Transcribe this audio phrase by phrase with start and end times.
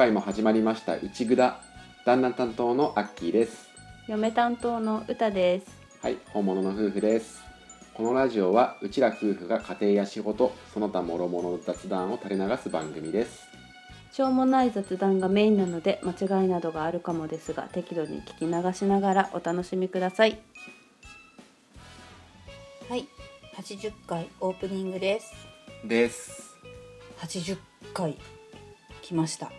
[0.00, 1.60] 回も始まりました内ぐだ
[2.06, 3.68] 旦那担当のアッキーです。
[4.08, 5.66] 嫁担当の歌です。
[6.00, 7.42] はい本物の夫婦です。
[7.92, 13.46] このラジオはうちら夫婦が家庭や仕事その他諸々の雑談を垂れ流す番組です。
[14.10, 20.40] しょうもない雑談がメインなので間違いなどがあるかもですが適度に聞き流しながらお楽しみください。
[22.88, 23.06] はい
[23.54, 25.30] 80回オープニングです。
[25.84, 26.56] です。
[27.18, 27.58] 80
[27.92, 28.16] 回
[29.02, 29.52] 来ました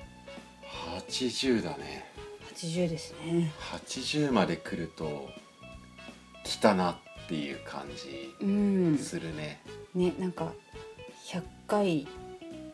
[1.00, 2.06] 80だね。
[2.56, 3.52] 80ですね。
[3.60, 5.30] 80まで来ると
[6.44, 6.96] 来たなっ
[7.28, 7.84] ていう感
[8.42, 8.98] うん。
[8.98, 9.62] じするね、
[9.96, 10.52] ねなんか
[11.28, 12.08] 100回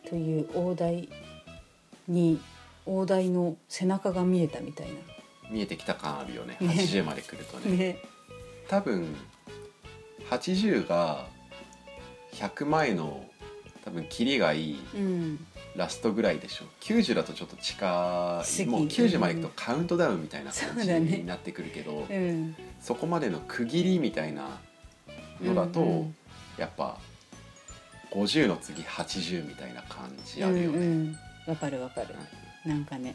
[0.08, 1.08] という大台
[2.08, 2.40] に
[2.86, 4.88] 大台の背中が見えたみたい
[5.50, 6.56] 見えてきた感あるよね。
[6.60, 6.68] ね。
[6.68, 7.76] 80まで来るとなね。
[7.76, 7.98] ね。
[8.68, 9.14] 多分
[10.30, 11.26] 80が
[12.32, 13.24] 100前の
[13.84, 15.46] 多分キリがいいうん
[15.78, 16.64] ラストぐらいでしょ。
[16.80, 18.66] 90だとちょっと近い。
[18.66, 22.04] もう90までいくとカウントダウンみたいな感じになってくるけど
[22.80, 23.00] そ,、うん。
[23.00, 24.58] こまでの区切りみたいな
[25.40, 26.14] のだと、うんうん。
[26.58, 26.98] やっぱ
[28.10, 31.16] 50の次80みたいな感じあるよね、うんうん。
[31.46, 32.08] わかるわかる。
[32.66, 33.14] なんかね。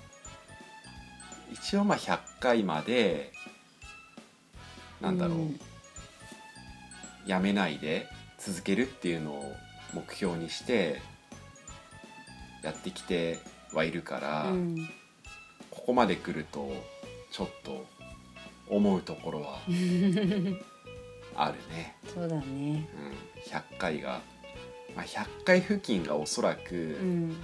[1.52, 3.34] 一応まあ100回まで
[5.02, 5.60] なんだろう、うん。
[7.26, 8.08] やめないで
[8.40, 9.54] 続けるっていうのを
[9.94, 11.02] 目標にして
[12.64, 13.40] やってきて
[13.74, 14.90] はいるから、うん。
[15.70, 16.72] ここまで来ると
[17.32, 17.86] ちょっと
[18.70, 19.60] 思うところは
[21.36, 22.42] あるね、そうだね。
[22.46, 24.22] うん、100回が、
[24.96, 27.44] まあ、100回付近がおそらく、うん。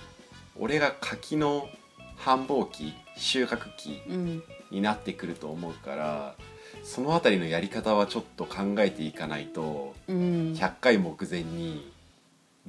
[0.58, 1.70] 俺が柿の
[2.16, 4.44] 繁忙期収穫期うん。
[4.72, 6.36] になってくると思うから
[6.84, 10.54] その辺りのやり方はちょっと考えていかないとうん。
[10.54, 11.92] 100回目前に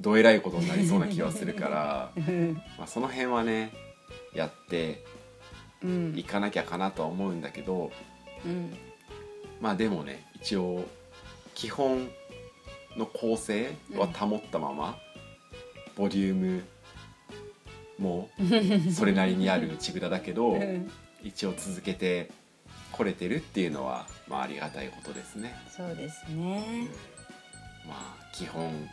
[0.01, 2.53] どえらいことになりそうな気はするから、うん。
[2.77, 3.71] まあ、その辺はね
[4.33, 5.03] やって
[5.83, 6.13] うん。
[6.17, 7.91] いかなきゃかなとは思うんだけど
[8.45, 8.73] うん。
[9.59, 10.85] まあでもね一応
[11.53, 12.09] 基本
[12.97, 14.97] の構成は保ったまま、
[15.95, 16.63] ボリューム
[17.97, 18.29] も
[18.93, 20.89] それなりにある内札だけど、うん。
[21.23, 22.31] 一応続けて
[22.91, 25.55] これてるっていうのは、まあ、ありがたいことですね。
[25.69, 26.87] そうですね。
[27.87, 28.89] まあ基本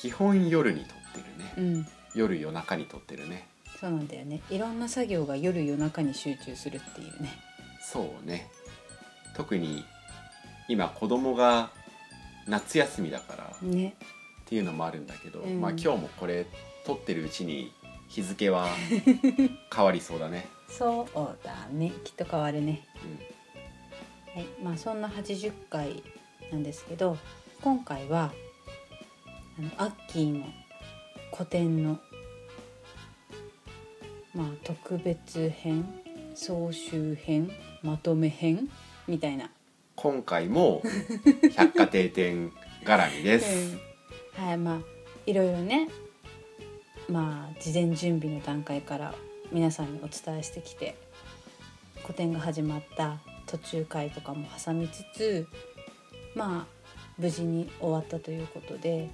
[0.00, 1.86] 基本夜に撮ってるね、うん。
[2.14, 3.46] 夜夜中に撮ってるね。
[3.78, 4.40] そうなんだよね。
[4.48, 7.28] いろんな作業が夜夜中に集中するっていうね。
[7.82, 8.50] そうね。
[9.36, 9.84] 特に
[10.68, 11.70] 今子供が
[12.46, 13.94] 夏休みだからっね
[14.46, 15.60] ていうのもあるんだけど、うん。
[15.60, 16.46] まあ今日もこれ
[16.86, 17.70] 撮ってるうちに
[18.08, 18.68] 日付は
[19.74, 21.92] 変わりそうだね、そうだね。
[22.04, 22.86] きっと変わるね。
[23.04, 24.48] うん、はい。
[24.62, 26.02] まあそんな80回
[26.50, 27.18] なんですけど
[27.60, 28.32] 今回は
[29.60, 30.46] あのアッキーの
[31.34, 31.98] 古典の
[34.34, 35.84] まあ特別編
[36.34, 37.50] 総集編
[37.82, 38.70] まとめ編
[39.06, 39.50] みたいな、
[39.96, 40.82] 今回も
[41.56, 42.52] 百貨店店
[42.86, 43.76] 絡みです、
[44.34, 44.78] はいまあ
[45.26, 45.90] いろいろね
[47.10, 49.14] まあ事前準備の段階から
[49.52, 50.96] 皆さんにお伝えしてきて
[52.02, 55.46] 古典が始まった途中回とかも挟みつつ
[56.34, 59.10] まあ無事に終わったということで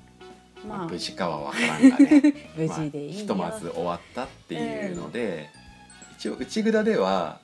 [0.65, 0.87] まあ。
[0.87, 2.22] 無事かは分からんがね。
[2.56, 5.50] 無事でいいよ、まあひとまず終わったっていうので、
[6.19, 7.41] 一応内札では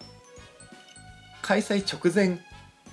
[1.42, 2.38] 開催直前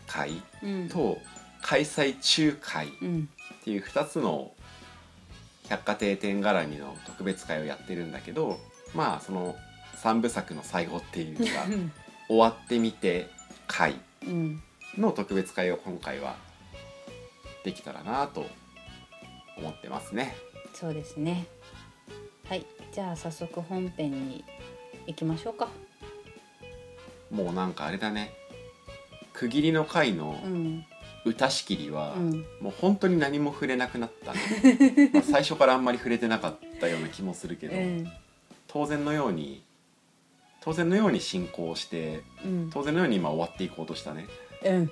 [0.07, 0.89] 会うん。
[0.89, 1.19] と
[1.61, 3.29] 開催中会っうん。
[3.63, 4.51] ていう2つの
[5.69, 8.59] 百貨店店絡みの特別会をやってるんだけど
[8.95, 9.55] まあその
[10.01, 11.43] 3部作の最後っていうか
[12.27, 13.29] 終わってみて
[13.67, 13.95] 会
[14.25, 14.63] うん。
[14.97, 16.35] の特別会を今回は
[17.63, 18.47] できたらなと
[19.59, 20.35] 思ってますね。
[20.73, 21.45] そうですね。
[22.47, 24.43] はいじゃあ早速本編に
[25.05, 25.69] 行きましょうか。
[27.29, 28.33] もうなんかあれだね。
[29.33, 30.85] 区切りの回のうん。
[31.25, 32.45] 歌仕切りは、うん。
[32.61, 34.39] もう本当に何も触れなくなったね。
[35.13, 38.11] まあ最初からあんまり触れてなかったような気もするけど、うん。
[38.67, 39.61] 当然のように
[40.61, 42.69] 当然のように進行してうん。
[42.71, 44.27] 当然のように今終わっていこうとしたね。
[44.63, 44.85] うん。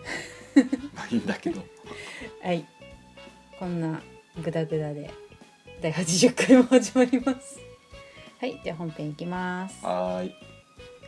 [0.94, 1.64] まあいいんだけど。
[2.44, 2.66] はい。
[3.58, 4.02] こんな
[4.44, 5.10] グダグダで。
[5.82, 7.60] 第80回も始まります。
[8.40, 9.86] はいじゃあ本編いきます。
[9.86, 10.36] はーい。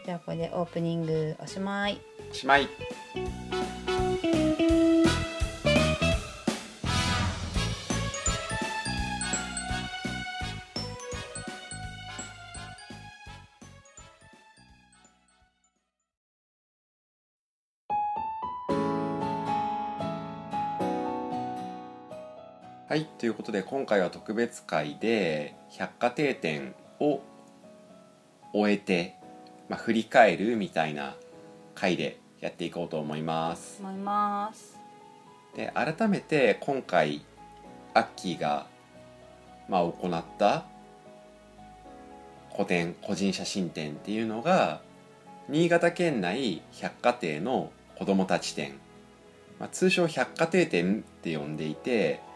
[0.05, 1.99] じゃあこれでオープニングおしまい。
[2.31, 2.67] おしまい
[22.89, 27.21] はいということで今回は特別会で百貨店展を
[28.51, 29.13] 終えて、
[29.69, 31.15] まあ、振り返るみたいな
[31.75, 33.79] 回でやっていこうと思います。
[33.79, 34.75] 思います。
[35.55, 37.23] で改めて今回
[37.93, 38.65] アッキーが、
[39.67, 40.65] まあ、行った
[42.49, 44.81] 個展個人写真展っていうのが
[45.47, 48.79] 新潟県内百貨店の子どもたち展、
[49.59, 52.27] まあ、通称百貨店展って呼んでいて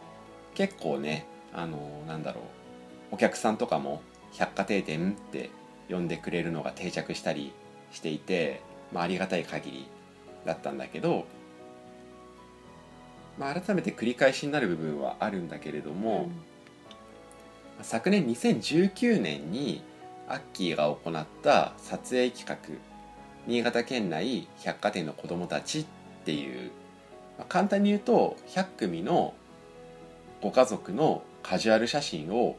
[0.53, 2.44] 結構ねあのなんだろう。
[3.13, 4.01] お客さんとかも
[4.31, 5.51] 百貨店店って
[5.88, 7.53] 呼んでくれるのが定着したり
[7.91, 8.61] していて、
[8.91, 9.88] まあ、ありがたい限り
[10.45, 11.25] だったんだけど、
[13.38, 16.29] まあ、改めて繰り返しになる部分はあるんだけれども、
[17.83, 19.83] 昨年2019年に
[20.27, 22.79] アッキーが行った撮影企画
[23.45, 25.85] 「新潟県内百貨店の子どもたち」っ
[26.25, 26.71] ていう、
[27.38, 29.35] まあ簡単に言うと100組の
[30.44, 32.57] ご家族のカジュアル写真を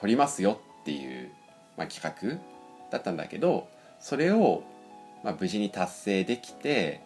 [0.00, 1.30] 撮りますよっていう、
[1.76, 2.40] まあ、企画
[2.90, 3.68] だったんだけど
[4.00, 4.64] それを、
[5.22, 7.00] まあ、無事に達成できて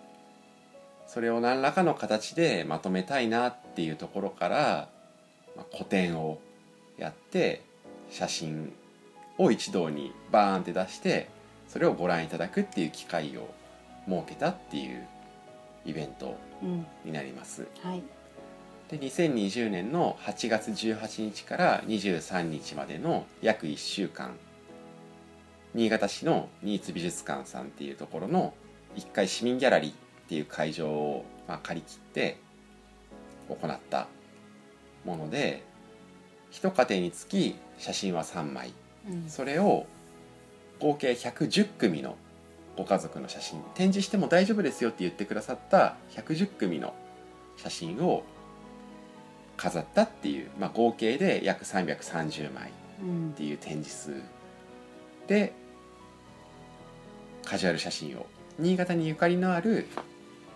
[1.07, 4.89] それを何らかの形でまとめたいなっていうところから、
[5.55, 6.39] まあ、個展を
[6.97, 7.61] やって
[8.11, 8.73] 写真
[9.37, 11.29] を一堂にバーンって出して
[11.69, 13.53] それをご覧いただくっていう機会を
[14.09, 15.07] 設けたっていう
[15.85, 16.39] イベント
[17.05, 17.67] になります。
[17.83, 18.03] はい
[18.91, 24.37] で2020年の8月18日から23日までの約1週間。
[25.75, 28.55] 新潟市の新津美術館さんっていうところの
[28.95, 29.95] 1階市民ギャラリーっ
[30.29, 32.39] ていう会場を、まあ、借り切って
[33.49, 34.07] 行った
[35.05, 35.65] もので
[36.51, 38.73] 一家庭につき写真は3枚。
[39.11, 39.29] うん。
[39.29, 39.87] それを
[40.79, 42.17] 合計110組の
[42.77, 43.61] ご家族の写真。
[43.75, 46.95] 展示しても大丈夫ですよって言ってくださった110組の
[47.57, 48.23] 写真を
[49.57, 52.73] 飾ったっていう、まあ、合計で約330枚っ
[53.03, 53.33] うん。
[53.37, 54.23] ていう展示数
[55.27, 55.53] で
[57.45, 58.27] カジュアル写真を
[58.59, 59.87] 新潟にゆかりのある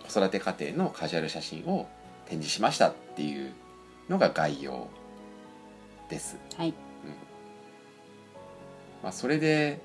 [0.07, 1.87] 子育て家庭のカジュアル写真を
[2.25, 3.51] 展示しましたっていう
[4.09, 4.87] のが概要
[6.09, 6.37] です。
[6.57, 6.73] はい。
[9.03, 9.79] まあ、それで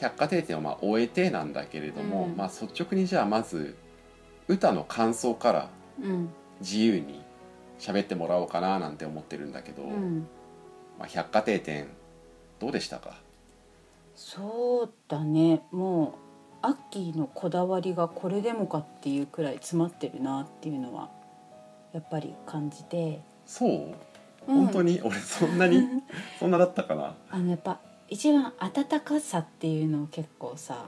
[0.00, 2.36] 百貨店展をまあ終えてなんだけれども、うん。
[2.36, 3.76] まあ、率直にじゃあまず
[4.48, 5.70] 歌の感想から
[6.02, 6.28] うん
[6.60, 7.22] 自由に
[7.78, 10.26] 喋ってもらおうかななんて思ってるんだけど、うん。
[10.98, 11.88] まあ、百貨店展
[12.58, 13.16] どうでしたか？
[14.14, 15.62] そうだね。
[15.70, 16.14] も
[16.62, 21.10] うアッキーのこだわりがこれでもかっていうくらい詰まってるなっていうのは
[21.92, 23.70] やっぱり感じて、そう？
[23.70, 23.94] うん。
[24.46, 25.00] 本当に？
[25.04, 25.82] 俺そんなに？
[26.38, 27.14] そんなだったかな？
[27.30, 30.86] あのやっぱ一番温かさっていうのを結構さ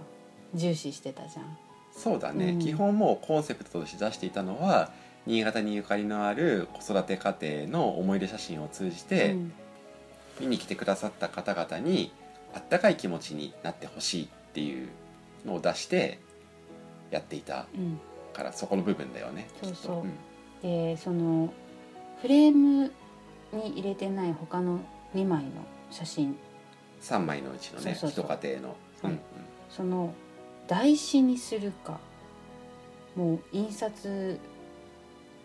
[0.55, 1.59] 重視してたじゃん。
[1.93, 2.59] そうだね、うん。
[2.61, 4.91] 基本もうコンセプトとして出していたのは
[5.29, 9.53] 新潟にゆかりのある子育て家庭の思い出写真を通じて、うん。
[10.41, 12.13] 見に来てくださった方々に
[12.55, 14.89] あったかい気持ちになってほしいっていう
[15.45, 16.21] のを出して
[17.11, 18.01] やっていたうん
[18.33, 20.03] からそこの部分だよねそうそう。
[20.03, 20.11] きっ
[20.63, 20.69] と。
[20.69, 21.53] でその
[22.23, 22.93] フレーム
[23.53, 24.79] に入れてない他の
[25.15, 25.51] 2枚の
[25.91, 26.37] 写真。
[27.03, 29.21] 3枚のうちのね一家庭の、そううん。
[29.69, 30.15] その
[30.67, 31.99] 台紙にするか。
[33.15, 34.39] もう印刷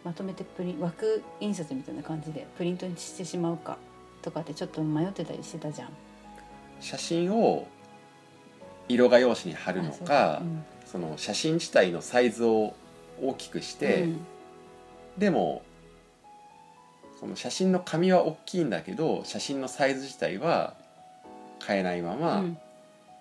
[0.04, 3.78] まとめてプリン枠印刷みたいな感じでプリントにしてしまうか
[4.22, 5.90] とかってちょっと迷ってたりしてたじゃん。
[6.80, 7.68] 写真を
[8.90, 10.48] 色画用紙に貼るのあかそう。
[10.48, 10.64] うん。
[10.86, 12.74] その写真自体のサイズを
[13.22, 14.26] 大きくして、うん。
[15.18, 15.64] でも
[17.20, 20.74] その写真の紙は大きいんだけど写真のサイズ自体は
[21.66, 22.58] 変えないまま、うん。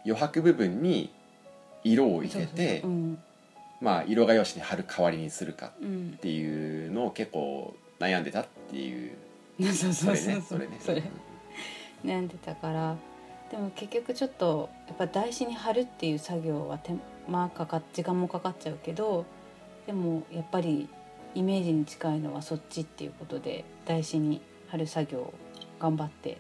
[0.05, 1.13] 余白部分に
[1.85, 3.19] 色を入れてそうそう
[3.83, 6.15] まあ色画用紙に貼る代わりにするかうん。
[6.17, 9.13] っていうのを結構悩んでたっていう。
[9.75, 10.43] そうそれそうそう。
[10.43, 10.79] そうねそれね。
[10.81, 11.03] それ。
[12.05, 12.97] 悩んでたから。
[13.51, 16.95] でも結局ちょっとやっぱ台紙に貼るっていう作業は手
[17.29, 19.27] 間かかっ時間もかかっちゃうけど
[19.87, 20.89] でもやっぱり
[21.35, 25.35] イメージに近いのはそっちっていうことで台紙に貼る作業を
[25.79, 26.39] 頑張って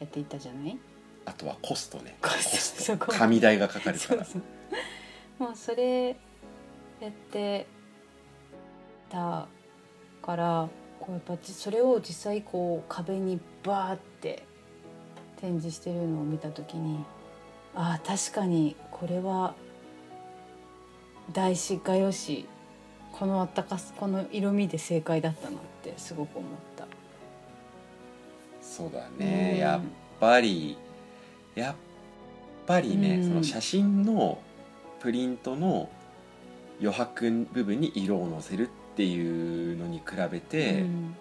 [0.00, 0.78] やっていたじゃない？
[1.24, 2.14] あとはコストね。
[2.20, 2.98] コスト。
[2.98, 4.24] 紙代がかかるから。
[4.26, 4.42] そう
[5.38, 5.42] そう。
[5.44, 6.14] もうそれ
[7.04, 7.66] やって
[9.10, 9.48] た
[10.22, 10.68] から
[11.00, 14.44] こうやっぱじそれを実際こう壁にバーって
[15.40, 17.04] 展示してるのを見た時に
[17.74, 19.54] ああ確かにこれは
[21.32, 22.46] 大師画用紙
[23.12, 26.86] このあったかすこの色味で正解だったなってすごく思った。
[28.60, 29.58] そうだね、うん。
[29.58, 29.80] やっ
[30.20, 30.78] ぱり
[31.54, 31.74] やっ
[32.66, 33.28] ぱりね、うん。
[33.28, 34.38] その写真の
[35.00, 35.88] プリントの
[36.82, 41.16] 余白部分に色をのせるっていうのに比べて、うん。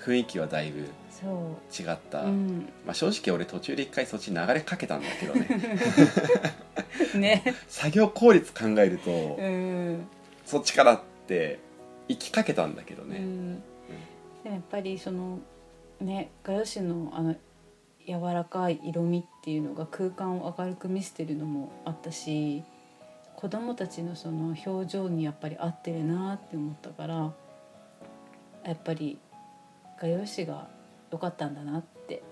[0.00, 5.46] 雰囲気はだいぶそ違った、う、うん、まあ、正直俺途中で一回そっち流れかけたんだけどね。
[7.14, 7.54] ね。
[7.68, 10.06] 作業効率考えると、うん。
[10.44, 11.60] そっちからって
[12.08, 13.54] 行きかけたんだけどね、うん、
[14.44, 15.38] でもやっぱりその
[16.00, 17.34] ね画用紙のあの
[18.06, 22.64] 柔らかい色味っていうのが空間を明るく見せてるのもあったし
[23.42, 27.32] 子供たちのその表情にやっぱり合ってるなって思ったから
[28.64, 29.18] やっぱり
[30.00, 30.68] 画用紙が
[31.10, 32.22] 良かったんだなって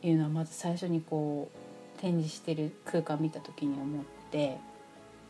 [0.00, 4.56] いうのはまず最初にこう展示してる空間見た時に思って、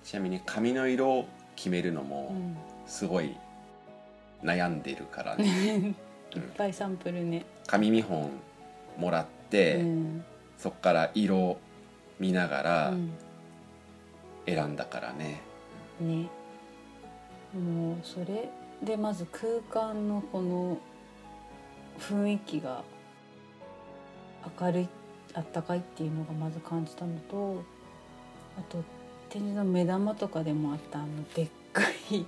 [0.05, 3.37] ちなみに髪の色を決めるのうもん、すごい
[4.43, 5.95] 悩んでるからね、
[6.35, 7.45] いっぱいサンプルね。
[7.67, 8.31] 紙見本
[8.97, 10.25] もらって、うん。
[10.59, 11.59] そっから色
[12.21, 13.11] 見ながらうん
[14.47, 15.41] 選んだからね、
[16.01, 16.29] ね。
[17.55, 18.51] もうそれ
[18.83, 20.79] でまず空間のこの
[21.99, 22.83] 雰囲気が
[24.61, 24.89] 明るい
[25.35, 27.63] あったかいっていうのがまず感じたのと
[28.59, 28.83] あと
[29.29, 32.27] 展示の目玉とかでもあったあのでっかい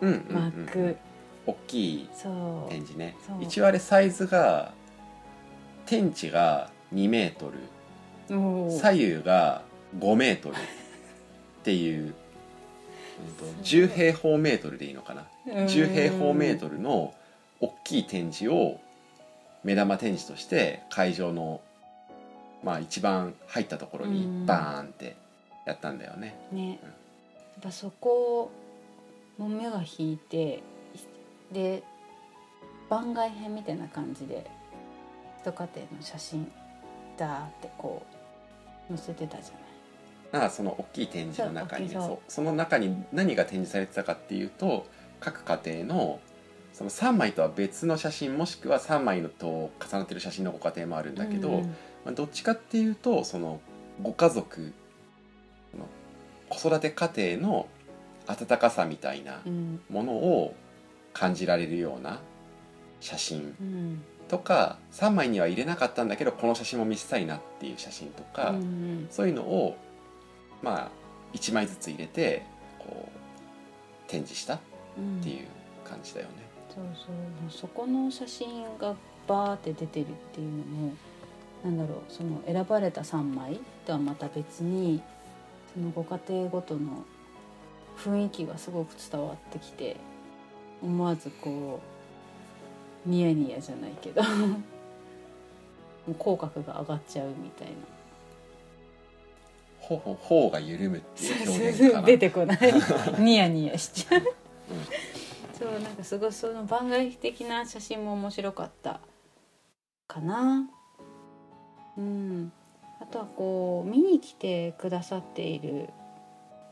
[0.00, 0.96] うんうんうん幕、
[1.46, 2.70] 大きいそう。
[2.70, 4.72] 展示ね一応あれサイズが
[5.86, 7.58] 天地が2メートル。
[8.26, 9.62] 左右が
[9.98, 10.56] 5メートル
[11.64, 12.14] っていう、うん
[13.38, 17.14] と10平方メートルでいいのかな？10平方メートルの
[17.60, 18.78] 大きい展示を
[19.62, 21.62] 目玉展示として会場の
[22.62, 24.46] まあ一番入ったところにうん。
[24.46, 25.16] バーンって
[25.64, 26.34] やったんだよね。
[26.52, 26.70] ね。
[26.70, 28.50] やっぱそこ
[29.38, 30.62] の目が引いて
[31.50, 31.82] で
[32.90, 34.44] 番外編みたいな感じで
[35.40, 36.50] 一家庭の写真
[37.16, 38.02] ダーってこ
[38.90, 39.63] う載せてたじゃだ
[40.38, 42.18] からその大きい展示の中にねそう。
[42.28, 44.86] その中に何が展示されてたかっていうと
[45.20, 46.20] 各家庭の
[46.72, 51.62] その3枚とは別の写真もしくは3枚のと重なってる写真のご家庭もあるんだけど、うん
[52.04, 53.60] まあ、どっちかっていうとその
[54.02, 54.72] ご家族
[55.78, 55.86] の
[56.48, 57.68] 子育て家庭の
[58.26, 59.80] 温かさみたいなうん。
[59.88, 60.54] ものを
[61.12, 62.20] 感じられるような
[63.00, 64.02] 写真うん。
[64.26, 69.06] とか3枚には入れなかったんだけどこの写真も見せたいなっていう写真とか、うん。
[69.10, 69.76] そういうのを
[70.64, 70.90] まあ
[71.34, 72.42] 1枚ずつ入れて
[72.78, 74.58] こう展示したっ
[75.22, 75.46] ていう
[75.84, 76.32] 感じだよね。
[76.74, 78.96] そうそうそこの写真が
[79.28, 80.92] バーって出てるっていうのも
[81.64, 85.00] なんだろうその選ばれた3枚とはまた別に
[85.72, 87.04] そのご家庭ごとの
[87.96, 89.96] 雰囲気がすごく伝わってきて
[90.82, 91.80] 思わずこ
[93.06, 94.58] うニヤニヤじゃないけど も
[96.08, 97.74] う口角が上がっちゃうみたいな
[99.88, 102.06] ほほ頬が緩むっていう表現かな。
[102.06, 102.58] 出てこない。
[103.20, 104.22] ニヤニヤしちゃう、
[105.52, 109.00] そうなんかすごいその番外的な写真も面白かった
[110.06, 110.70] かな。
[111.98, 112.52] うん。
[113.00, 115.90] あとはこう見に来てくださっている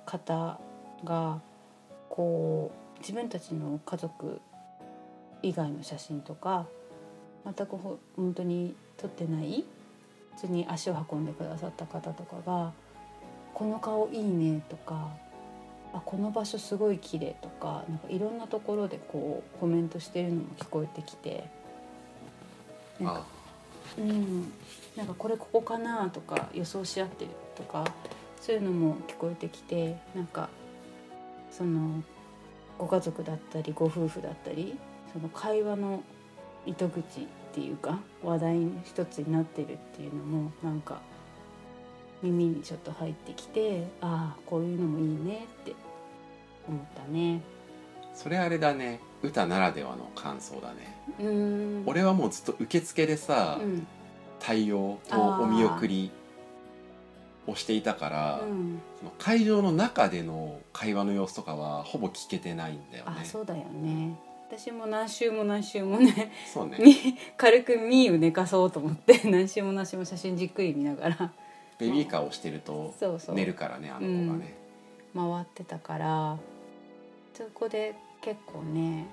[0.07, 0.59] 方
[1.05, 1.41] が
[2.09, 4.41] こう自分たちの家族
[5.43, 6.67] 以外の写真とか
[7.45, 9.65] 全くほ本当に撮ってない
[10.37, 12.73] 普通に足を運んでくださった方とかが
[13.63, 15.11] 「この顔いいね」とか
[15.95, 21.45] 「あこの場所すごい綺麗とかなんかいろんなところでこうコメントしてるのも聞こえてきて
[22.99, 23.43] なんかあ
[23.99, 24.53] うん、
[24.97, 27.85] なんかこれここかなとか予想し合ってるとか
[28.41, 30.49] そういうのも聞こえてきてなんか
[31.53, 32.03] その
[32.79, 34.77] ご家族だったりご夫婦だったり
[35.13, 36.03] その会話の
[36.67, 41.01] 糸口っていうか話題の一つになってるっていうのもなんか
[42.23, 45.75] 耳にちょっと入ってきてああこういうのもいいねって
[46.69, 47.41] 思ったね。
[48.15, 49.01] それあれだね。
[49.23, 50.97] 歌ならではの感想だね。
[51.19, 51.83] うーん。
[51.87, 53.87] 俺はもうずっと受付でさ、うん。
[54.39, 56.11] 対応とお見送り
[57.47, 63.13] をしていたから、うん、その会場の中での会話の様子とかはほぼ聞けてないんだよね。
[63.23, 64.17] あそうだよね。
[64.49, 66.77] 私も何週も何週もねそうね。
[66.79, 66.95] み
[67.39, 71.33] 軽くミーを寝かそうと思って何週も何週も写真じっくり見ながら
[71.83, 72.95] ベビーカーをしてると
[73.33, 74.55] 寝るからねあの子がね。
[75.15, 76.39] 回ってたから
[77.35, 79.07] そこで結構ね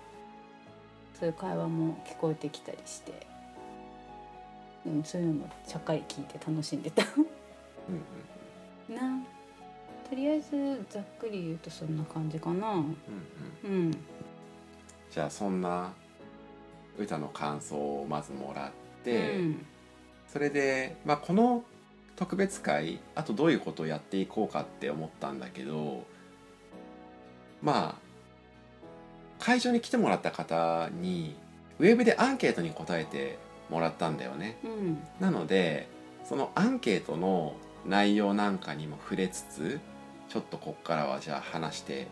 [1.20, 3.28] そういう会話も聞こえてきたりして。
[4.86, 7.04] うん、そういうのもちゃっかり聞いて楽しんでた。
[7.04, 9.22] うんな
[10.10, 12.72] とりあえずざっくり言うとそんな感じかな。
[12.72, 12.96] うんうん
[13.64, 13.72] うん。
[13.72, 13.92] うん。
[15.12, 15.92] じゃあそんな
[16.98, 18.72] 歌の感想をまずもらっ
[19.04, 19.66] て、うん。
[20.28, 21.64] それで、まあ、この
[22.20, 26.04] 特別会あとどういうことをやっていこうかって思ったんだけど
[27.62, 28.10] まあ
[29.40, 31.34] 会場に来てもらった方に
[31.80, 34.58] ウェブでアンケートに答えてもらったんだよね。
[34.66, 35.88] うんなので
[36.26, 39.80] そのアンケートの内容なんかにも触れつつ
[40.28, 42.08] ちょっとこっからはじゃあ話して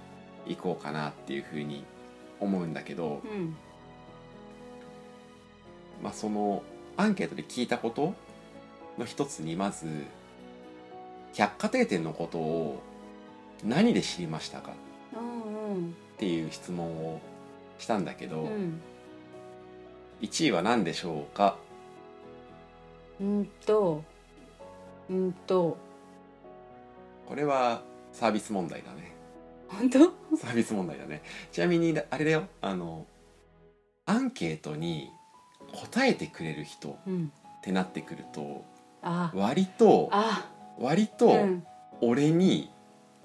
[0.48, 1.84] いこうかなっていうふうに
[2.40, 3.58] 思うんだけど、うん
[6.02, 6.64] まあ、その
[6.96, 8.16] アンケートで聞いたこと
[8.98, 9.88] の一つにまず
[11.34, 12.82] 百貨店店のことを
[13.64, 14.72] 何で知りましたか？
[15.16, 17.20] うんっていう質問を
[17.78, 18.82] したんだけど、うん。
[20.22, 21.58] 1位は何でしょうか？
[23.22, 24.04] うんと
[25.10, 25.78] うんと。
[27.28, 29.14] これはサービス問題だね。
[29.68, 30.00] 本当？
[30.38, 31.22] サービス問題だね。
[31.52, 32.48] ちなみにあれだよ。
[32.62, 33.06] あの
[34.06, 35.10] アンケートに
[35.74, 37.32] 答えてくれる人っうん。
[37.64, 40.50] てなってくるとあ割とあ
[40.80, 41.66] 割とうん。
[42.00, 42.70] 俺に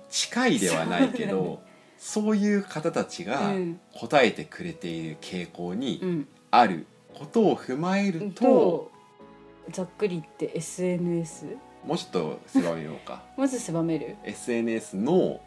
[0.09, 1.63] 近いではないけど、
[1.99, 3.81] そういう方たちがうん。
[3.95, 6.29] 答えてくれている傾向にうん。
[6.51, 8.93] あることを踏まえると、と
[9.71, 13.23] ざっくり言って SNS もうちょっと狭めようか。
[13.37, 15.41] まず狭める？SNS の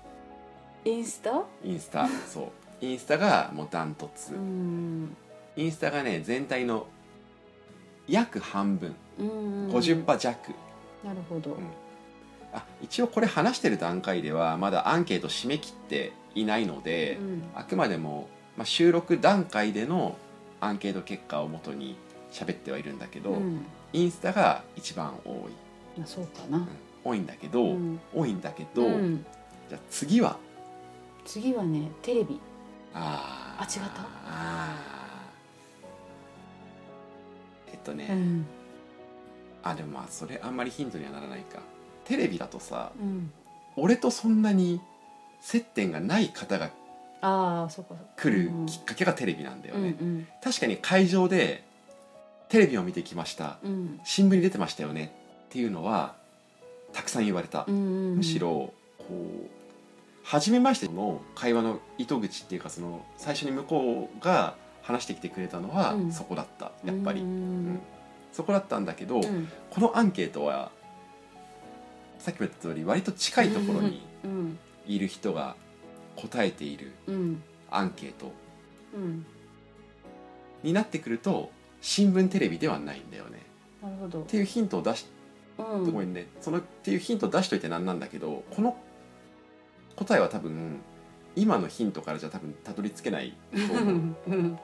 [0.84, 1.44] インスタ？
[1.64, 2.46] インスタそう。
[2.82, 5.16] インスタがもうダントツ、うん。
[5.56, 6.88] インスタがね全体の
[8.08, 8.90] 約半分。
[8.90, 10.52] うん50%弱、
[11.04, 11.52] なるほど。
[11.52, 11.64] うん。
[12.54, 17.44] あ一応これ話してる段階ではまだアンケート締め切っていないので、うん。
[17.54, 20.16] あくまでも、まあ、収録段階での
[20.62, 21.98] アンケート結果をもとに
[22.32, 23.66] 喋ってはいるんだけど、うん。
[23.94, 25.36] インスタが一番多い、
[25.98, 26.58] まあそうかな。
[26.58, 26.68] うん。
[27.04, 28.00] 多いんだけど、うん。
[28.14, 29.26] 多いんだけど、うん。
[29.70, 30.38] じゃあ次は？
[31.26, 32.40] 次はねテレビ。
[32.94, 33.64] あー。
[33.64, 34.02] あ違った？
[34.28, 37.74] あー。
[37.74, 38.46] えっとね、うん
[39.66, 41.60] あでもまあそれあんまりヒントにはならないか。
[42.06, 43.32] テレビだとさうん。
[43.76, 44.80] 俺とそんなに
[45.42, 46.70] 接点がない方が
[47.22, 48.04] ああそうかそうか。
[48.16, 48.66] 来るうん。
[48.68, 51.64] きっかけがテレビなんだよね、うん確かに会場で
[52.48, 53.58] テレビを見てきました。
[53.64, 53.72] うん。
[53.72, 55.12] うん新聞に出てましたよね。
[55.48, 56.16] っていうのは
[56.94, 57.80] たくさん言われた、うんう
[58.14, 59.50] んむしろこう
[60.24, 66.12] 初めましての会話の糸口っていうかその最初に向こうが話してきてくれたのはうん。
[66.12, 67.28] そこだった、やっぱり、うん。
[67.28, 67.80] うん
[68.36, 69.48] そこだったんだけど、うん。
[69.70, 70.70] このアンケートは
[72.20, 74.60] さっきも言った通り割と近いところにうん。
[74.86, 75.56] いる人が
[76.18, 77.42] 答えているうん。
[77.72, 78.34] アンケート
[78.94, 79.26] うん。
[80.64, 83.42] になってくると新聞テレビではないんだよね。
[83.82, 84.22] なるほど。
[84.24, 85.06] っていうヒントを出し
[85.58, 85.92] うん。
[85.94, 86.28] ごめんね。
[86.42, 88.76] そのっていうヒントを出しといてなんなんだけどこの
[89.96, 90.82] 答えは多分
[91.38, 93.94] 今のヒントからじゃ多分たどり着けないとう思う。
[93.94, 94.60] ん うん。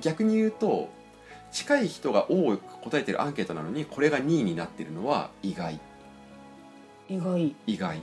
[0.00, 0.88] 逆に言うと
[1.54, 5.78] 近い人が多く答えてるアンケートなのにこれが2位になってるのは意外。
[7.08, 7.54] 意外。
[7.66, 8.02] 意外。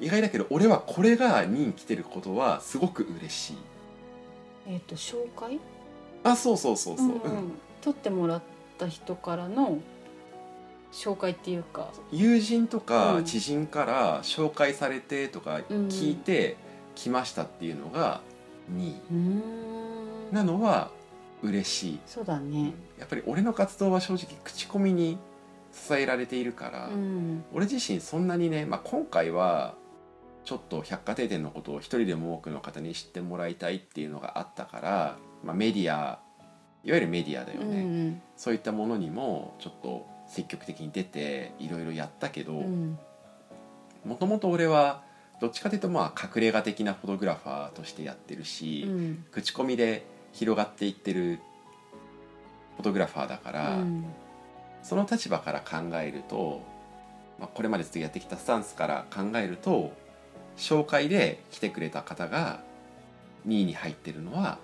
[0.00, 3.56] 意外だけど俺はこれが2位に来てることはすごく嬉しい。
[4.66, 5.60] えっと紹介？
[6.24, 7.18] あそうそうそうそう、うんうん。
[7.18, 7.52] うん。
[7.82, 8.42] 撮ってもらっ
[8.78, 9.78] た人からの
[10.92, 11.88] 紹介っていうか。
[12.10, 12.84] 友人とうん。
[12.84, 16.56] か知人から紹介されてとかうん聞いて
[16.94, 18.22] 来ましたっていうのが
[18.72, 18.92] 2位。
[18.92, 19.14] うー
[20.32, 20.32] ん。
[20.32, 20.90] なのは
[21.42, 22.72] 嬉しい、そうだね。
[22.98, 25.18] やっぱり俺の活動は正直口コミに
[25.72, 27.44] 支えられているから、うん。
[27.52, 29.74] 俺自身そんなにね、まあ、今回は
[30.44, 36.20] ちょっと百貨店店のことを一人でも多くの方に知ってもらいたいっていうのがあったから、まあ、メディア
[36.82, 38.22] いわゆるメディアだようね、ん。
[38.36, 42.98] そういったものにもちょっと積極的に出ていろいろやったけどうん。
[44.04, 45.02] もともと俺は
[45.40, 49.24] どっちかというとまあ隠れ家的なフォトグラファーとしてやってるし、うん。
[49.30, 51.38] 口コミで広がっていってる
[52.76, 54.04] フォトグラファーだから、うん。
[54.82, 56.62] その立場から考えると、
[57.38, 59.92] まあ、これまでずっとやってきたスタンスから考えると
[60.56, 62.60] 紹介で来てくれた方が
[63.46, 64.58] 2位に入ってるのは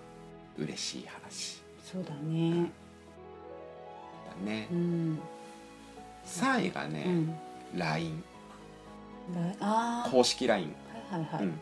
[0.59, 1.62] 嬉しい話。
[1.85, 2.70] そうだね。
[4.44, 4.68] だね。
[4.70, 4.74] う。
[4.74, 5.18] ん。
[6.26, 7.35] 3位がね、うん。
[7.76, 8.24] LINE
[10.11, 10.74] 公式 LINE、
[11.11, 11.44] はいはいはい。
[11.44, 11.61] うん、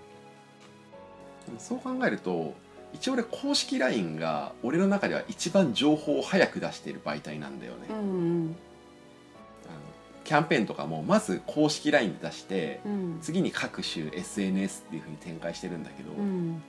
[1.58, 2.54] そう考えると
[2.94, 8.56] 一応俺公式 LINE が俺の中では一番情報を早く出している媒体なんだよね、うん
[9.66, 9.74] あの
[10.24, 13.18] キャンペーンとかもまず公式 LINE で出してうん。
[13.20, 16.62] 次に各種 SNS っていうふうに展開してるんだけど、うん。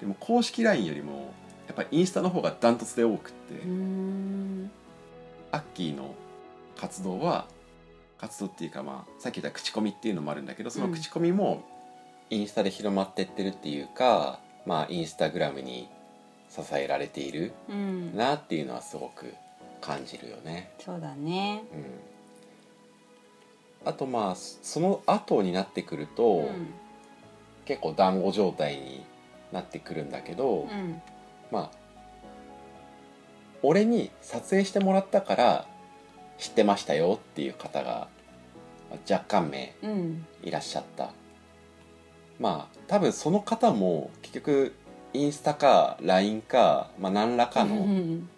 [0.00, 1.34] でも公式 LINE よりも
[1.66, 4.70] やっぱりインスタの方がダントツで多くって、うん。
[5.50, 6.14] アッキーの
[6.76, 7.46] 活動は
[8.16, 11.64] 活動っていうかまあさっき言った口コミっていうのもあるんだけどその口コミも
[12.30, 15.88] インスタで広まってってるっていうか、まあインスタグラムに
[16.48, 18.16] 支えられているうん。
[18.16, 19.34] なっていうのはすごく
[19.80, 20.72] 感じるよね。
[20.78, 21.64] そうだね。
[23.82, 26.68] うん、あとまあその後になってくると、うん。
[27.64, 29.04] 結構団子状態に
[29.52, 31.00] なってくるんだけど、うん。
[31.50, 31.82] まあ
[33.62, 35.66] 俺に撮影してもらったから
[36.36, 38.08] 知ってましたよっていう方が
[38.90, 40.26] まあ若干名うん。
[40.42, 41.12] いらっしゃった。
[42.38, 44.74] まあ多分その方も結局
[45.14, 48.28] インスタか LINE か、まあ、何らかうのん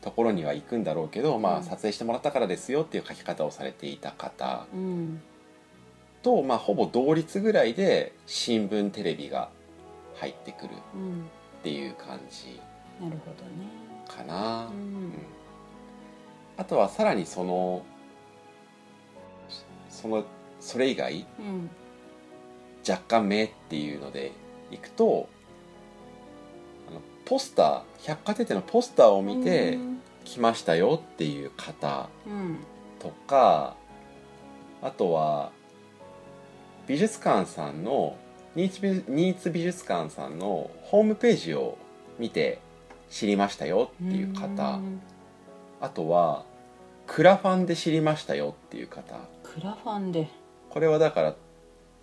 [0.00, 1.56] ところには行くんだろうけど、まうん。
[1.58, 5.20] あ撮影してもらったからですよっていう書き方をされていた方うん。
[6.22, 9.48] と、まあ、ほぼ同率ぐらいで新聞テレビが
[10.14, 11.22] 入ってくるうん
[11.58, 12.60] っていう感じ
[13.00, 13.66] なるほどね。
[14.06, 14.68] かな、
[16.56, 17.82] あとはさらにその
[19.90, 20.22] その
[20.60, 21.70] それ以外うん
[22.88, 24.32] 若干目っていうので
[24.70, 25.28] いくと
[26.88, 30.00] あのポスター百貨店でのポスターを見てうん。
[30.24, 32.58] 来ましたよっていう方うん
[32.98, 33.76] とか
[34.82, 35.52] あとは
[36.88, 38.16] 美術館さんの
[38.56, 41.76] ニーツ美術館さんのホームページを
[42.18, 42.58] 見て
[43.10, 44.76] 知りましたよっていう方。
[44.78, 45.00] ん。
[45.80, 46.44] あとは
[47.06, 49.18] クラファンで知りましたよっていう方。
[49.42, 50.28] クラファンで。
[50.70, 51.34] これはだから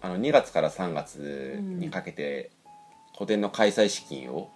[0.04, 2.52] あの2月から3月にかけて
[3.16, 4.52] 個展の開催資金を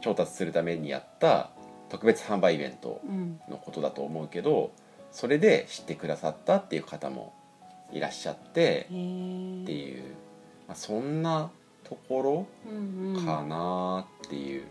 [0.00, 1.50] 調達するためにやった
[1.88, 3.40] 特別販売イベントうん。
[3.48, 4.72] のことだと思うけど
[5.12, 7.32] それで知ってくださったっていう方も
[7.92, 10.02] いらっしゃってっていう、
[10.66, 11.50] まあ、そんな
[11.84, 14.64] ところかなっていう、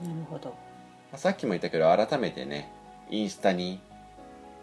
[0.00, 0.08] うん。
[0.08, 0.48] なるほど。
[0.48, 0.54] ま
[1.16, 2.72] あさっきも言ったけど改めてね
[3.10, 3.80] インスタに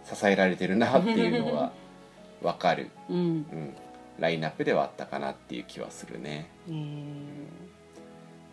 [0.04, 1.72] 支えられてるなっていうのは
[2.42, 3.18] 分かる、うん。
[3.18, 3.76] うん、
[4.20, 6.50] ラインナップではあったかなっていう気はするね。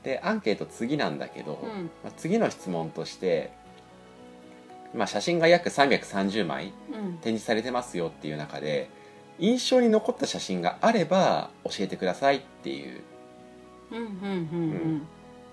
[0.03, 1.90] でアンケート次なんだけど、うん。
[2.03, 3.53] まあ、次の質問として、
[4.94, 7.18] まあ、写真が約330枚うん。
[7.18, 8.88] 展示されてますよっていう中で
[9.38, 13.03] 印象に残った写真があれば教えてくださいっていう
[13.90, 14.07] うんうん。
[14.07, 15.07] うん。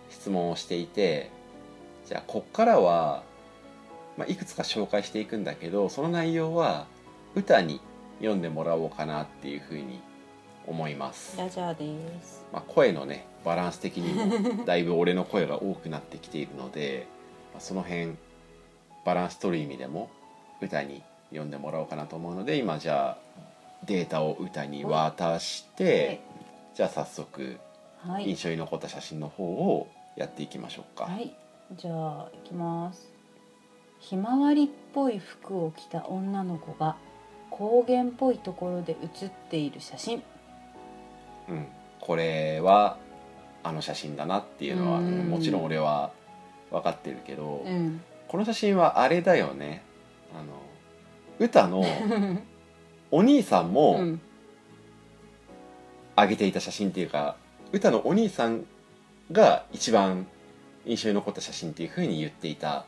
[0.10, 1.32] 質問をしていて
[2.06, 3.24] じゃあこっからは、
[4.17, 6.88] まあ、いくつか紹介していくんだけどその内容は
[7.36, 7.80] 歌に
[8.22, 10.00] 読んでもらおうかなっていうふうに
[10.68, 12.46] 思います、ラジャーです。
[12.54, 17.08] まあ、声のねバランス的にもだいぶ俺の声が多くなってきているので、
[17.54, 18.14] まあ、その辺
[19.06, 20.10] バランス取る意味でも
[20.62, 23.18] 歌に読んでもらおうかなと思うので今じゃあ
[23.86, 26.22] データを歌に渡して、
[26.76, 27.58] じゃあ早速
[28.06, 28.30] はい。
[28.30, 31.06] 印象に残った写真の方をやっていきましょうか。
[31.06, 31.36] はい。
[31.74, 33.12] じゃあいきます。
[34.00, 36.96] ひまわりっぽい服を着た女の子が
[37.52, 40.24] 高原っぽいところで写っている写真。
[41.50, 41.68] うん、
[42.00, 42.98] これは
[43.62, 45.30] あの写真だなっていうのは、うん。
[45.30, 46.12] もちろん俺は
[46.72, 48.02] 分かってるけど、うん。
[48.28, 49.84] この写真はあれだよね。
[50.34, 50.54] あの
[51.40, 51.84] 歌の
[53.12, 54.22] お兄さんもうん。
[56.18, 57.36] 上げていた写真っていうか
[57.72, 58.66] 歌のお兄さん
[59.32, 60.28] が一番
[60.86, 62.86] 印象に残った写真っていうふうに言っていた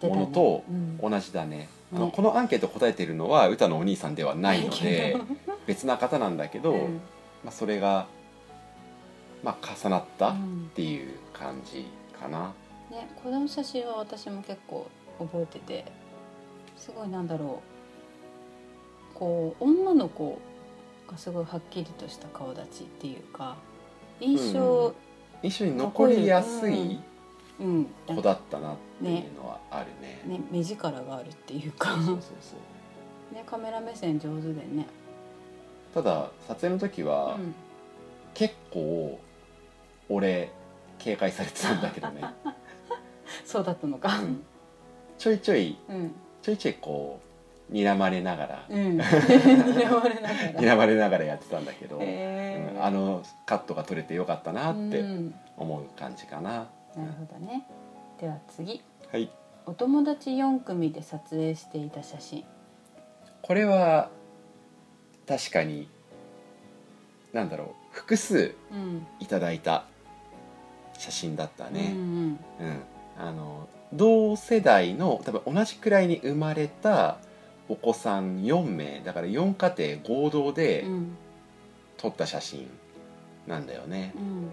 [0.00, 0.98] ものとうん。
[0.98, 5.16] 同じだねあのねこのアンケート答えてるのは歌のお兄さんではないので
[5.66, 7.00] 別な方なんだけど、うん。
[7.44, 8.06] まあ、それが、
[9.42, 10.70] まあ、重なったっうん。
[10.74, 11.86] ていう感じ
[12.20, 12.52] かな。
[12.90, 14.86] ね、この写真は私も結構
[15.18, 15.84] 覚えてて
[16.76, 17.62] すごいなんだろ
[19.14, 19.18] う。
[19.18, 20.38] こう女の子
[21.08, 23.56] がすごいはっきりとした顔立ちっていうか
[24.20, 24.94] 印象、
[25.42, 26.98] 印象に残りやすい
[27.60, 27.86] うん。
[28.06, 30.22] 子だったなっていうのはあるね。
[30.38, 31.90] ね、目力があるっていうか。
[31.94, 32.56] そうそうそ
[33.32, 34.86] うね、カメラ目線上手でね、
[35.92, 37.54] ただ撮影の時うはん、
[38.32, 39.18] 結構
[40.08, 40.50] 俺
[40.98, 42.22] 警戒されてたんだけどね、
[43.44, 44.18] そうだったのか。
[44.18, 44.44] うん。
[45.18, 46.14] ちょいちょいうん。
[46.42, 47.20] ちょいちょいこ
[47.70, 48.66] う睨まれながら。
[48.68, 48.98] うん。
[49.00, 50.60] 睨まれながら。
[50.60, 52.74] 睨まれながらやってたんだけど、へー。
[52.76, 52.84] うん。
[52.84, 55.34] あのカットが取れてよかったなってうん。
[55.56, 56.68] 思う感じかな。
[56.96, 57.66] なるほどね。
[58.20, 58.82] では次。
[59.10, 59.30] はい。
[59.66, 62.44] お友達4組で撮影していた写真。
[63.42, 64.10] これは
[65.26, 65.88] 確かに
[67.32, 69.06] なんだろう複数うん。
[69.20, 69.86] いただいた
[70.98, 71.94] 写真だったうんね、
[72.60, 72.82] うん。
[73.18, 77.18] あの同世代の多分同じくらいに生まれた
[77.68, 79.00] お子さん4名。
[79.00, 81.16] だから4家庭合同うでん。
[81.96, 82.68] 撮った写真
[83.46, 84.50] なんだよね、うん。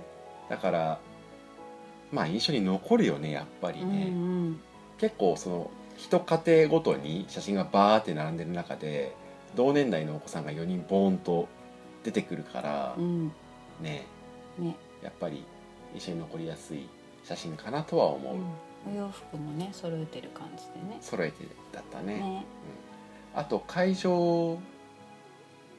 [0.49, 0.99] だから
[2.11, 4.59] まあ印象に残るよねやっぱりうんうね、ん。
[4.97, 9.15] 結構その一家庭ごとに写真がバーって並んでる中で
[9.55, 11.47] 同年代のお子さんが4人ボーンと
[12.03, 13.27] 出てくるからう、ん。
[13.81, 14.05] ね。
[14.59, 15.43] ね、やっぱり
[15.95, 16.87] 一緒に残りやすい
[17.23, 20.97] 写真かなとは思う、うん、お洋服もね揃えてる感じでね。
[21.01, 22.15] 揃えてだったね。
[22.19, 22.45] ね。
[23.33, 24.57] あと会場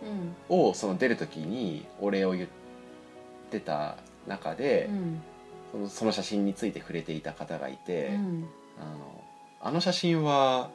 [0.02, 0.34] うん。
[0.48, 2.48] をその出る時にお礼を言っ
[3.50, 5.22] てた中で、うん
[5.72, 8.48] そのその写真について触れていた方がいて、うん。
[8.78, 9.24] あの
[9.62, 10.70] あの写真は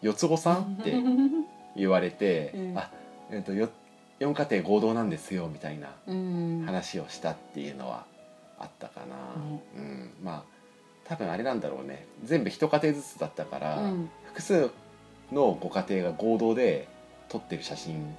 [0.00, 0.94] 四つ子さんって
[1.76, 2.78] 言われて、うん。
[2.78, 2.90] あ、
[3.30, 3.68] えっとよ
[4.20, 6.62] 4家庭合同なんですよみたいなうん。
[6.64, 8.04] 話をしたっていうのは
[8.58, 9.62] あったかな、ね。
[9.76, 10.60] うん、まあ
[11.04, 12.06] 多分あれなんだろうね。
[12.22, 14.10] 全部一家庭ずつだったから、うん。
[14.26, 14.70] 複数
[15.32, 16.86] のご家庭が合同で
[17.28, 18.14] 撮ってる写真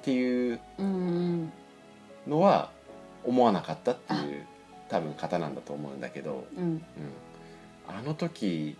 [0.00, 1.52] っていううん。
[2.26, 2.70] のは
[3.24, 4.46] 思わなかったっていう
[4.92, 6.64] 多分方なんだと思うんだけど、うん。
[6.64, 6.82] うん、
[7.88, 8.76] あの時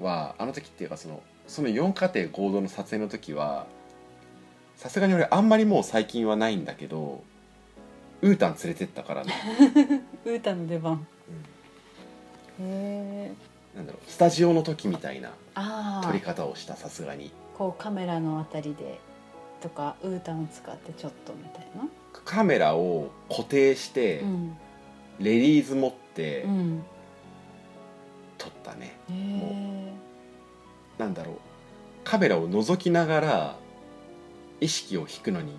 [0.00, 3.66] はあの時っていうかそのその4家庭合同の撮影の時は
[4.74, 7.22] さすがに俺あんまりもう最近はないんだけど
[8.20, 9.32] ウータン連れてったからね、
[10.26, 11.06] ウータンの出番。
[12.58, 13.32] へえ
[13.76, 15.32] なんだろうスタジオの時みたいな
[16.02, 17.30] 撮り方をしたさすがに。
[17.56, 18.98] こうカメラのあたりで
[19.60, 21.88] とかウータンを使ってちょっとみたいな。
[22.24, 24.56] カメラを固定して、うん
[25.20, 26.82] レリーズ持ってうん。
[28.38, 29.92] 撮ったね、へえ
[30.98, 31.36] なんだろう。
[32.04, 33.56] カメラを覗きながら
[34.60, 35.52] 意識を引くのに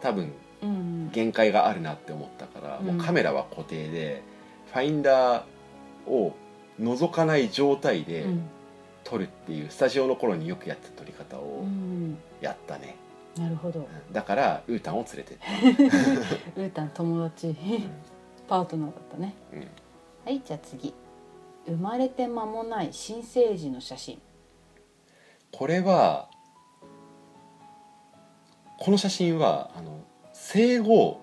[0.00, 2.86] 多分うん限界があるなって思ったから、うん。
[2.96, 4.22] もうカメラは固定で
[4.72, 6.34] ファインダーを
[6.80, 8.42] 覗かない状態でうん。
[9.04, 12.16] 撮るっていうスタジオの頃によくやってた撮り方うをん。
[12.40, 12.94] やったね、
[13.36, 13.88] なるほど。
[14.12, 15.44] だからウータンを連れてった、
[16.62, 17.56] ウータン友達
[18.52, 19.34] パートナーだったね。
[19.54, 19.60] うん。
[20.26, 20.92] はいじゃあ次。
[21.64, 24.20] 生まれて間もない新生児の写真。
[25.50, 26.28] これは
[28.78, 30.00] この写真はあの
[30.34, 31.18] 生後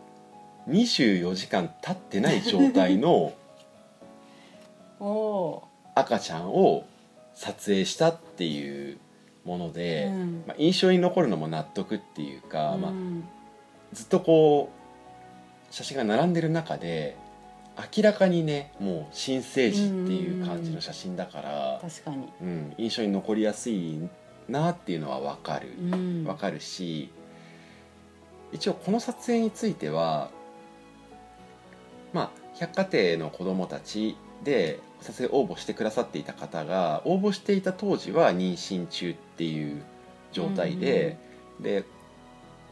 [0.70, 3.34] 24時間経ってない状態の
[5.94, 6.84] 赤ちゃんを
[7.36, 8.98] 撮影したっていう
[9.46, 10.44] ものー、で、うん。
[10.48, 13.24] まあ、印象に残るのも納得っていうか、まあう、ん。
[13.94, 14.79] ずっとこう
[15.72, 17.16] 写真が並んでる中で
[17.96, 22.28] 明らかにねもう新生児っていう感じの写真だから、確かに。
[22.42, 24.10] うん印象に残りやすい
[24.50, 25.74] なっていうのは分かる。
[25.80, 26.24] うん。
[26.26, 27.10] 分かるし
[28.52, 30.32] 一応この撮影については
[32.14, 39.82] まあ百貨店の子どもたちで撮影応募してくださっていた方が応募していた当時は妊娠中っていう
[40.32, 41.18] 状態で、
[41.60, 41.86] で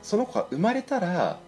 [0.01, 1.39] その子が生まれたら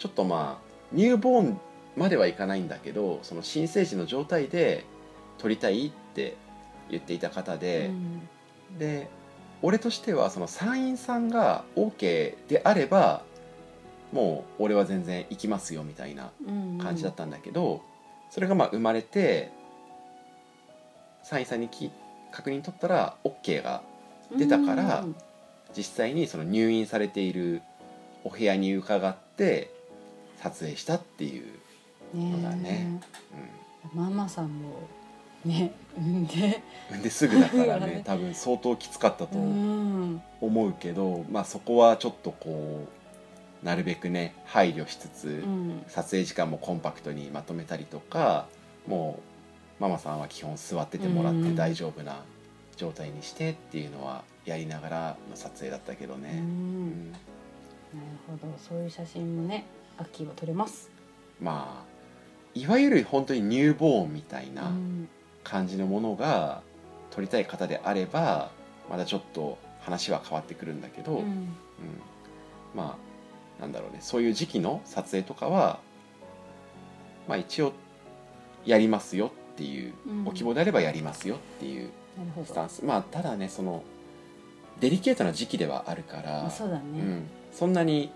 [0.00, 1.60] ちょっとまあニューボーン
[1.96, 4.84] まではいかないんだけどその新生児の状態で
[5.38, 6.36] 撮りたいって
[6.90, 7.86] 言っていた方で。
[7.86, 8.28] うん
[8.78, 9.08] で
[9.62, 13.22] 俺としてはその参院さんが OK であれば
[14.12, 17.82] もう俺は全然行きますよみたいなうん感じだったんだけど、
[18.30, 19.52] それがまあ生まれて
[21.22, 21.90] 参院さんにき
[22.32, 23.82] 確認取ったら OK が
[24.36, 25.16] 出たからうん
[25.76, 27.62] 実際にその入院されている
[28.24, 29.70] お部屋に伺って
[30.42, 31.44] 撮影したっていう、
[32.12, 33.00] そうだね
[33.94, 34.88] ママさんも
[35.44, 36.62] ね産んで。
[36.92, 40.22] うん、ですぐだからねね 多分相当きつかったとうん。
[40.40, 42.86] 思うけど、まあ、そこはちょっとこ
[43.62, 45.84] うなるべくね配慮しつつ、うん。
[45.88, 48.48] 撮影時間もコンパクトにまとめたりとか
[48.86, 49.18] も
[49.78, 52.22] うママさんは基本座っててもらって大丈夫な
[52.76, 56.38] 状態にしてっていうのはやりながらの撮影だったけどうね、うん。
[56.38, 57.12] ん。
[57.12, 57.20] なる
[58.26, 58.52] ほど。
[58.58, 59.64] そういう写真もね
[60.00, 60.90] 秋は撮れます。
[61.40, 61.90] まあ
[62.54, 65.08] いわゆる本当にニューボーンみたいうなん。
[65.42, 66.60] 感じのものが
[67.10, 68.50] 撮りたい方であれば
[68.90, 71.18] まだちょっと話は変わってくるんだけど、うん。
[71.18, 71.48] うん、
[72.74, 72.98] ま
[73.58, 75.80] あなんだろうねそういう時期の撮影とかは
[77.26, 77.72] まあ一応
[78.66, 80.24] やりますよっていう、うん。
[80.24, 81.90] ご希望であればやりますよっていう
[82.44, 82.84] スタンス。
[82.84, 83.82] まあただねその
[84.78, 86.82] デリケートな時期ではあるから、あそうだね。
[86.84, 88.12] うん、そんなに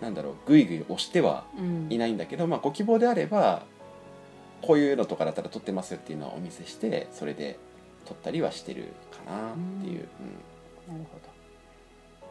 [0.00, 3.62] なんだろうグイグイ押してはうんいないんだけど、まあ、ご希望であれば
[4.62, 7.58] こういうのとかだったら撮ってますよっていうのをお見せしてそれで
[8.04, 10.08] 撮ったりはしてるかなっていう、
[10.88, 11.18] なるほ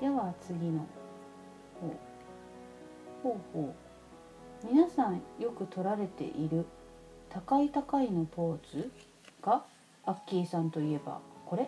[0.02, 0.86] どでは次の
[1.80, 1.92] ほう
[3.24, 3.74] ほうほ
[4.66, 4.68] う。
[4.70, 6.66] 皆さんよく撮られている
[7.30, 8.92] 高い高いのポーズ
[9.42, 9.64] が
[10.06, 11.68] アッキーさんといえばこれっ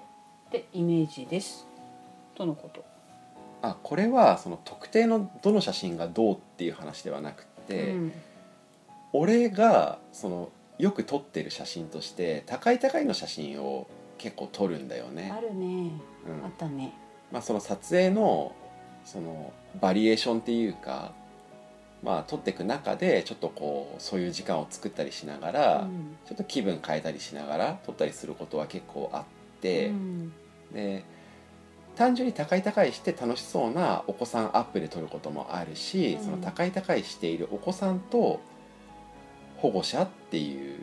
[0.52, 1.68] てイメージです。
[2.36, 2.84] とのこと
[3.70, 8.14] あこれはその特定のどの写真がどうっていう話ではなくて、うん。
[9.14, 15.34] 俺がそのよく撮ってる写真として高い高いの写真を結構撮るんだよね。
[15.36, 15.40] あ。
[15.40, 15.66] るね。
[16.28, 16.46] うん。
[16.46, 16.94] あったね。
[17.32, 18.54] まあ、その撮影の
[19.04, 21.14] そのバリエーションっていうか、
[22.04, 26.18] まあ、撮っていく中でちょっとこうそういう時間を作ったりしながら、うん。
[26.26, 29.24] ちょっと気分変えたりしながら撮ったりすることは結構あっ
[29.62, 30.34] て、うん。
[30.74, 31.04] で
[31.96, 36.24] 単純に高い高いして楽しそうなお子さんアップで撮ることもあるし、うん。
[36.24, 38.40] その高い高いしているお子さんと
[39.58, 40.80] 保護者っていう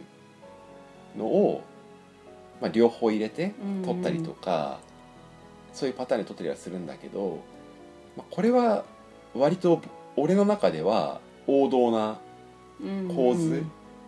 [1.16, 1.62] のを、
[2.60, 4.80] まあ、両方入れて撮ったりとか、
[5.72, 7.38] そういうパターンで撮ったりはするんだけど、
[8.16, 8.84] まあ、これは
[9.34, 9.80] 割と
[10.16, 12.18] 俺の中では王道な
[12.80, 13.14] うん。
[13.14, 13.64] 構図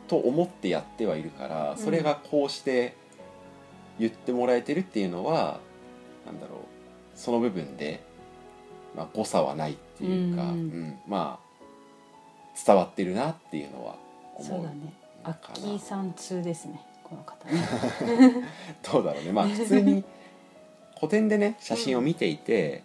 [0.08, 1.78] と思ってやってはいるから、うん。
[1.78, 2.96] それがこうして
[3.98, 5.60] 言ってもらえてるっていうのは
[6.26, 6.73] なんだろう
[7.14, 8.02] その部分で、
[8.96, 10.48] まあ、誤差はないっていうか、うん。
[10.50, 10.98] うん。
[11.06, 11.44] まあ
[12.66, 13.96] 伝わってるなっていうのは
[14.36, 14.44] 思う。
[14.44, 14.92] そうだね。
[15.24, 18.46] アッキーさん通ですねこの方ね。
[18.92, 19.32] どうだろうね。
[19.32, 20.04] まあ普通に
[20.96, 22.82] 古典でね写真を見ていて、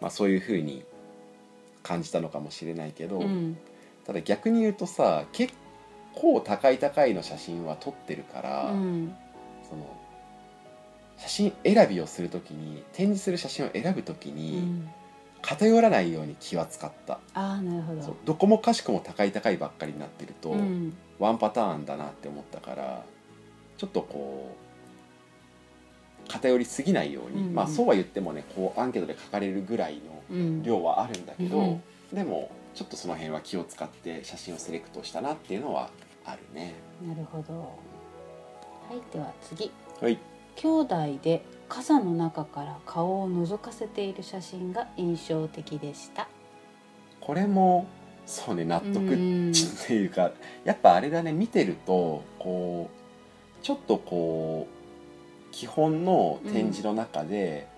[0.00, 0.84] まあ、そういうふうに
[1.82, 3.58] 感じたのかもしれないけど、うん。
[4.04, 5.54] ただ逆に言うとさ結
[6.14, 9.14] 構高い高いの写真は撮ってるから、うん。
[9.68, 9.86] その
[11.22, 14.90] 写真選びをするときに展示する写真を選ぶときうに、ん。
[15.40, 17.14] 偏らないように気は使った。
[17.34, 18.16] ああなるほど。
[18.24, 20.94] どこもかしこも高い高いばっかりになってると、うん。
[21.18, 23.04] ワンパターンだなって思ったから
[23.76, 24.56] ちょっとこ
[26.26, 27.54] う偏りすぎないように、うんうん。
[27.54, 30.62] まあそうは言ってもねこうアンケートで書かれるぐらいのうん。
[30.62, 31.82] 量はあるんだけど、うん。
[32.12, 35.90] でもちょっとその辺は気を使って写真をセレクトしたなっていうのは
[36.24, 36.74] あるね。
[37.04, 37.58] なるほど。
[37.60, 37.66] は
[38.96, 39.70] いでは次。
[40.00, 40.18] はい
[40.56, 46.28] 兄弟で傘の中から顔を覗かせている写真が印象的でした。
[47.20, 47.86] これも
[48.26, 50.32] そうね納得うんっていうか
[50.64, 57.68] やっぱあれだね見てるとこうちょっとこう基本の展示の中で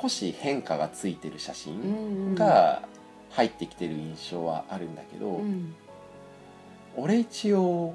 [0.00, 2.82] 少し変化がついてる写う真んが
[3.30, 5.74] 入ってきてる印象はあるんだけど、うん。
[6.96, 7.94] 俺一応、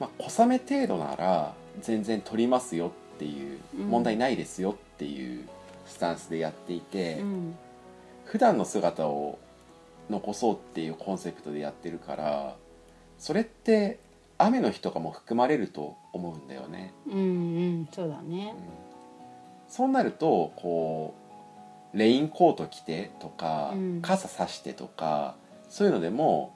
[0.00, 5.46] まあ、小雨程度なら全然撮りますよっていううん問題ないですよっていう
[5.86, 7.18] スタンスでやっていて。
[7.20, 7.54] うん。
[8.24, 9.40] 普段の姿を
[10.08, 12.54] 残そうっていうコンセプトでやってるから
[13.18, 13.98] それって
[14.38, 17.20] 雨の日とかも含まれると思うんだよね、うんう
[17.82, 18.54] んそうだうねん。
[19.66, 21.16] そうなるとこ
[21.92, 24.00] うレインコート着てとか、うん。
[24.00, 25.34] 傘さしてとか
[25.68, 26.54] そういうのでも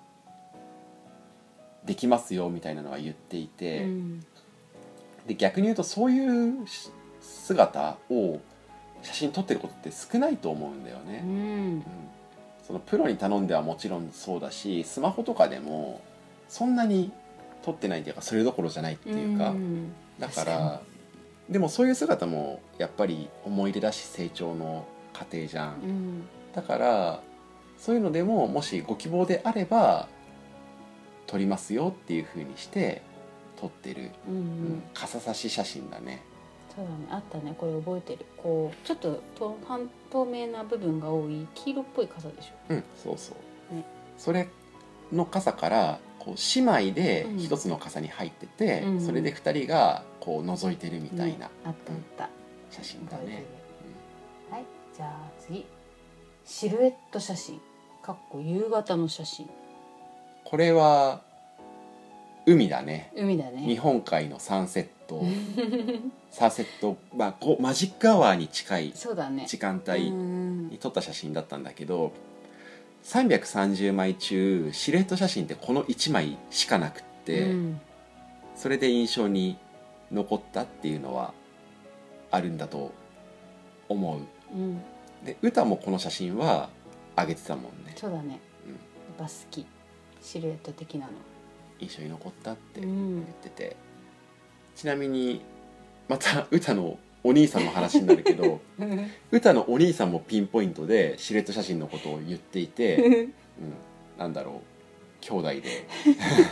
[1.84, 4.26] できますよみたいなのは言っていて、うん
[5.26, 8.40] で逆に言うとそういうし姿を
[9.02, 11.22] 写真撮ってることって少ないと思うんだよね。
[11.24, 11.30] うん。
[11.30, 11.42] う
[11.78, 11.84] ん。
[12.66, 16.00] そのプロに頼んではもちろんそうだしスマホとかでも
[16.48, 17.12] そんなに
[17.62, 19.92] 撮ってないっていうかそれどころじゃないっていうか、ん。
[20.18, 20.80] だか確ら
[21.48, 26.22] でもそういう姿もやっぱり思い出だし成長の過程じゃん、うん。
[26.54, 27.20] だから
[27.78, 30.08] そういうのでももしご希望であれば
[31.26, 33.02] 撮りますよっていう風にして
[33.60, 34.44] 撮ってる、うんううん
[34.78, 36.22] ん傘差し写真だね。
[36.74, 36.96] そうだね。
[37.10, 37.54] あったね。
[37.56, 38.26] これ覚えてる。
[38.36, 42.52] こうちょっとと半透明な部分が多い黄色っぽい傘でしょ。
[42.70, 43.34] うんそうそ
[43.70, 43.84] う、ね。
[44.18, 44.48] それ
[45.12, 47.38] の傘からこう姉妹でうん。
[47.38, 52.28] 一つの傘に入ってて、うんそれで二人がこう覗いてるみたいなねあったあった。
[52.70, 53.38] 写真だ覚えてる。
[53.38, 53.46] ね、
[54.50, 54.64] はい。
[54.96, 55.66] じゃあ次。
[56.44, 57.60] シルエット写真。
[58.02, 59.48] かっこ夕方の写真。
[60.44, 61.22] これは
[62.46, 63.12] 海だね。
[63.16, 63.62] 海だね。
[63.62, 65.22] 日本海のサンセット。
[66.30, 70.68] サンセット、まあ、こうマジックアワーに近い時間う帯ん。
[70.68, 72.12] に撮った写真だったんだけど
[73.04, 77.80] 330枚中シルエット写真ってこの1枚しかなくって、うん。
[78.56, 79.56] それで印象に
[80.10, 81.32] 残ったっていうのは
[82.30, 82.92] あるんだと
[83.88, 84.20] 思う。
[84.54, 84.80] うん。
[85.24, 86.68] で歌もこの写真は
[87.16, 88.22] 上げてたもんね、そうだね。
[88.22, 88.40] うん、やっ
[89.18, 89.66] ぱ好き。
[90.20, 91.12] シルエット的なの
[91.84, 93.76] 印象に残ったってう言っんてて、
[94.74, 95.40] ちなみに
[96.08, 98.60] また歌のお兄さんの話になるけど
[99.32, 103.32] 歌のお兄さんもピンポイントでシルエット写真のことを言っていて、 うん、
[104.18, 104.74] なんだろう。
[105.20, 105.62] 兄弟で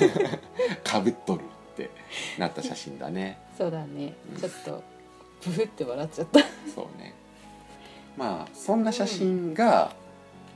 [0.83, 1.91] かぶっとるって
[2.39, 3.39] なった写真だね。
[3.59, 4.15] そうだね。
[4.35, 4.41] うん。
[4.41, 4.83] ちょっと
[5.45, 6.41] ブフって笑っちゃった。
[6.75, 7.13] そうね。
[8.17, 9.95] まあそんな写真が、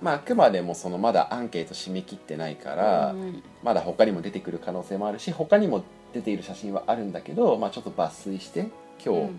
[0.02, 5.82] まあ、あくまでもそのまだアンケート締め切ってないから、うんまだ他にも出てくる可能性もあるし他にも
[6.12, 8.68] 出ている写真はあるんだけど、まあ、ちょっと抜粋して
[9.04, 9.32] 今日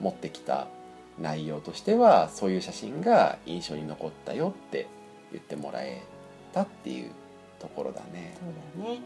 [0.00, 0.66] 持ってきた
[1.18, 4.86] 内容としては、そういう写真が印象に残ったよって
[5.32, 6.02] 言ってもらえ
[6.52, 7.10] たっていう
[7.58, 8.36] ところだね。
[8.76, 9.00] そうだね。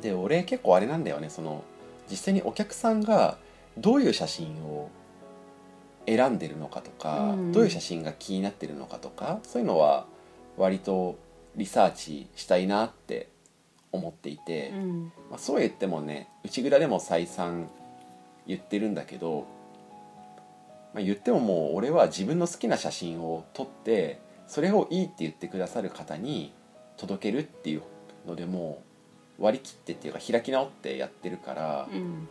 [0.00, 1.30] で俺結構あれなんだよね。
[1.30, 1.64] その
[2.10, 3.38] 実際にお客さんが
[3.78, 4.90] どういう写真を
[6.06, 7.52] 選んでるのかとか、うん。
[7.52, 10.06] どういう写真が気になってるのかとかそういうのは
[10.56, 11.16] 割と
[11.56, 13.28] リサーチしたいなって
[13.92, 15.12] 思っていて、うん。
[15.30, 17.68] まあ、そう言ってもね内蔵でも再三
[18.46, 19.46] 言ってるんだけど、
[20.94, 26.52] まあ、言ってももう俺は自分の好きな写真を撮ってそれをいいって言ってくださる方に
[26.96, 27.82] 届けるっていう
[28.26, 28.82] のでも
[29.38, 32.28] う割り切ってっていうか開き直ってやってるから、うん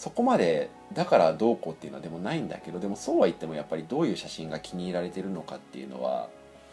[0.00, 6.30] そこまでだからどうこうっていうのはでもないんだけどでもそうは言ってもやっぱりどういう写真が気に入られてるのかっていうのは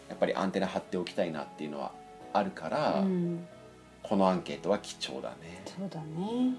[0.08, 1.92] やっぱりアンテナ張っておきたいなっていうのは
[2.32, 3.46] あるから、うん
[4.00, 5.62] このアンケートは貴重だね。
[5.66, 6.54] そうだね。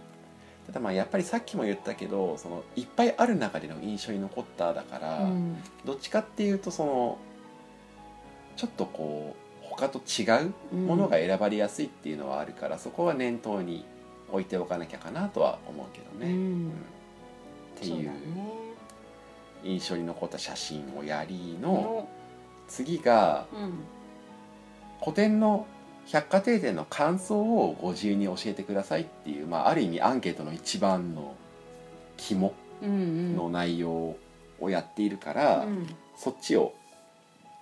[0.68, 5.58] ただまあやっぱりさっきも言ったけどそのいっぱいある中での印象に残っただから、うん。
[5.84, 7.18] どっちかっていうとその
[8.56, 13.84] ちょっとこう他と違うものが選ばれやすいっていうのはあるから、そこは念頭に
[14.32, 16.32] 置いておかなきゃかなとは思うけどね。
[16.32, 16.42] うん。
[16.42, 16.70] うん。
[16.70, 18.12] っていう。
[19.64, 22.10] 印象に残った写真をやりのの。
[22.68, 23.74] 次がうん。
[25.02, 25.66] 古典の
[26.08, 31.36] 百貨店店の感想をご自由に教えてくださいっていう、まあ、ある意味アンケートの一番の
[32.18, 33.36] 肝うんうん。
[33.36, 34.16] の内容
[34.60, 35.88] をやっているから、うん。
[36.18, 36.74] そっちを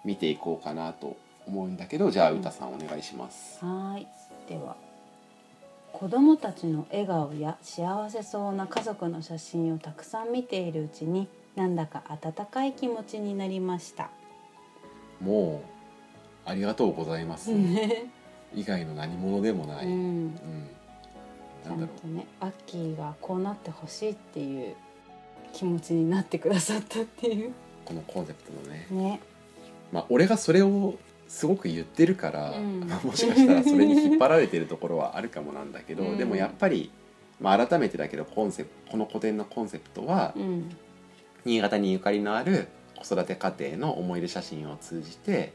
[0.03, 2.39] 見ていこうかなと思うんだけどじゃあうん。
[2.39, 3.63] 歌さんお願いします。
[3.63, 4.07] はーい。
[4.47, 4.75] では
[5.99, 14.11] 子どもたちの笑顔や幸せそうな家族の写真をたくさん見ているうちになんだか温かい気持ちになりました。
[15.19, 15.63] も
[16.45, 18.11] うありがとうございます、ね
[18.53, 20.27] 以外の何者でもない、ううん。
[20.27, 20.35] ん、
[21.63, 21.79] ちゃなん
[22.15, 24.75] ねアッキーがこうなってほしいっていう
[25.51, 27.53] 気持ちになってくださったっていうう。
[27.83, 29.19] このコンセプトのね、ね。
[29.91, 30.93] まあ、俺がそれを
[31.27, 32.87] すごく言ってるから、うん。
[32.87, 36.17] ま あもしかしたらそれに引っ張られてるところはあるかもなんだけど、うん。
[36.17, 36.91] でもやっぱり、
[37.39, 40.75] まあ、改めてだけどコンセプこの古典のコンセプトは、うん。
[41.45, 42.67] 新潟にゆかりのある
[42.97, 45.53] 子育て家庭の思い出写真を通じて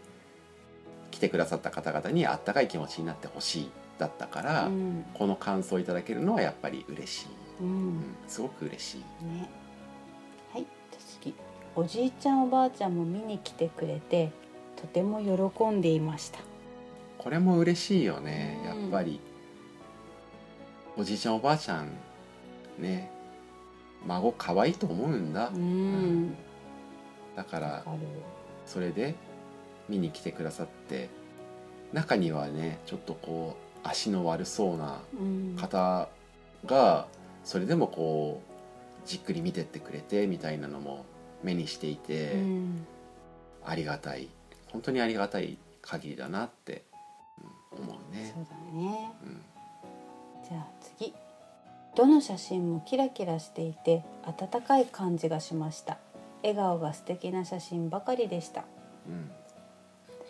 [1.11, 5.05] 来てくださった方々にあったかい気持ちになってほしいだったから、うん。
[5.15, 7.27] この感想をいただけるのはやっぱり嬉しい、
[7.61, 9.25] ううんんすごく嬉しい。
[9.25, 9.49] ね、
[10.53, 10.67] はい。
[11.21, 11.35] 次。
[11.75, 14.31] おじいちゃんおばあちゃんも見に来てくれて
[14.83, 16.41] とても喜んでいました。
[17.19, 18.83] これも嬉しいよねうん。
[18.83, 19.21] やっぱり、
[20.97, 21.89] おじいちゃんおばあちゃん
[22.79, 23.11] ね
[24.07, 26.35] 孫可愛いと思うんだ、うん。
[27.37, 27.99] だからわかる。
[28.67, 29.15] それで
[29.89, 31.09] 見に来てくださって
[31.93, 35.57] 中にはねちょっとこう足の悪そうなうん。
[35.57, 36.09] 方
[36.67, 37.07] が
[37.45, 38.43] それでもこ
[39.05, 41.05] うじっくり見てってくれてみたいなのも
[41.43, 42.87] 目にしていて、うん。
[43.65, 44.29] ありがたい
[44.73, 46.85] 本当にありがたい限りだなって、
[47.73, 48.33] うん思うね。
[48.35, 48.41] そ。
[48.41, 49.13] うだね。
[49.25, 49.43] うん。
[50.49, 50.67] じゃあ
[50.99, 51.15] 次。
[51.95, 55.99] どの写真もキラキラしていて温かい感じがしました。
[56.43, 58.65] 笑顔が素敵な写真ばかりでした。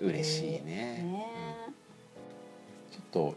[0.00, 0.64] うん、嬉しいね。
[0.64, 1.26] ね。
[2.90, 3.34] ちょっと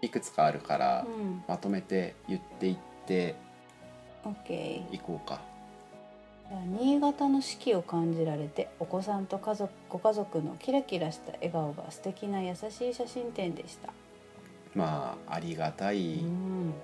[0.00, 1.44] いくつかあるから、うん。
[1.46, 2.76] まとめて言っていっ
[3.06, 3.34] て
[4.90, 5.40] いこうか
[6.78, 13.92] 新潟の四季を感じられてお子さんと家族ご家族のキラキラした笑顔が素敵な優しい写真展でした、
[14.74, 16.74] まあありがたい、うん。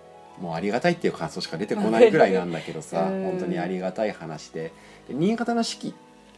[0.41, 3.25] もうありがたいっていう感想しか出てこないぐらいなんだけどさ うん。
[3.25, 4.73] 本当にありがたい話で。
[5.09, 5.93] で新潟の四季っ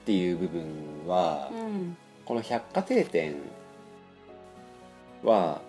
[0.04, 0.64] ていう部分
[1.06, 1.96] は、うん。
[2.26, 3.36] この百貨店店
[5.22, 5.62] は、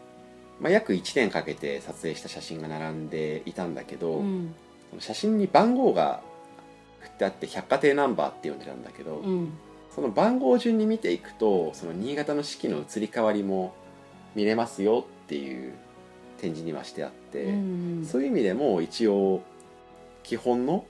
[0.59, 4.55] まあ、約1年かけて撮影した写真が並んでいたんだけど、うん。
[4.99, 6.21] 写真に番号が
[7.05, 9.53] 振ってあって百貨店ナンバーって呼んでたんだけど、うん。
[9.95, 13.73] その番号順に見ていくとその新潟の四季の移り変わりも
[14.35, 15.73] 見れますよっていう
[16.37, 19.41] 展示にはしてあって、うんそういう意味でも一応
[20.21, 20.85] 基本の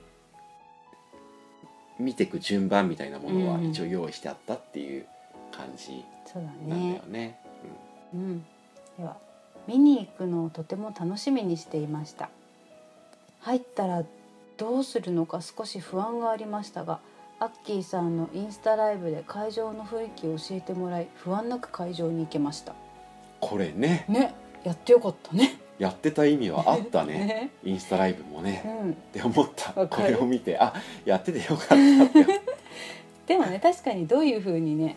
[2.00, 5.06] 見ていく順番みたいなものはうん一応用意してあったっていう
[5.52, 6.94] 感じそうだなんだね。
[6.96, 7.38] よね。
[8.12, 8.44] うん、
[8.98, 9.16] では
[9.68, 12.28] 見に行くのをとても楽しみにしていました。
[13.40, 14.04] 入ったら
[14.56, 17.00] どうするのか少し不安がありましたが
[17.38, 22.74] アッキーさんのインスタライブで会場の雰囲気を教えてもらい不安なく会場に行けました。
[23.40, 24.06] これね。
[24.08, 24.34] ね
[24.64, 25.60] やってよかったね。
[25.78, 27.12] やってた意味はあったね。
[27.26, 27.50] ね。
[27.62, 28.62] インスタライブもね。
[28.64, 29.72] うん、って思った。
[29.86, 30.72] これを見てあ
[31.04, 31.76] やっててよかったっ
[32.24, 32.40] て。
[33.26, 34.96] でもね確かにどういう風にね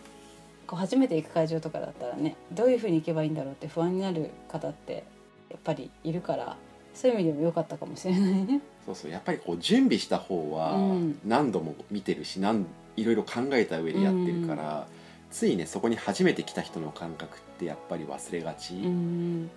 [0.68, 5.03] こう初めて行く会場とかだったらねどういう風に行けばいいんだろうって不安になる方って
[5.49, 6.55] やっぱりいるから
[6.93, 8.62] そういう意味でも良かったかもしれないね。
[8.90, 11.20] そうそうやっぱりこう準備した方はうん。
[11.26, 12.66] 何度も見てるし何
[12.96, 14.88] いろいろ考えた上でやってるから、
[15.32, 19.50] ついねそこに初めて来た人の感覚ってやっぱり忘れがち、うん。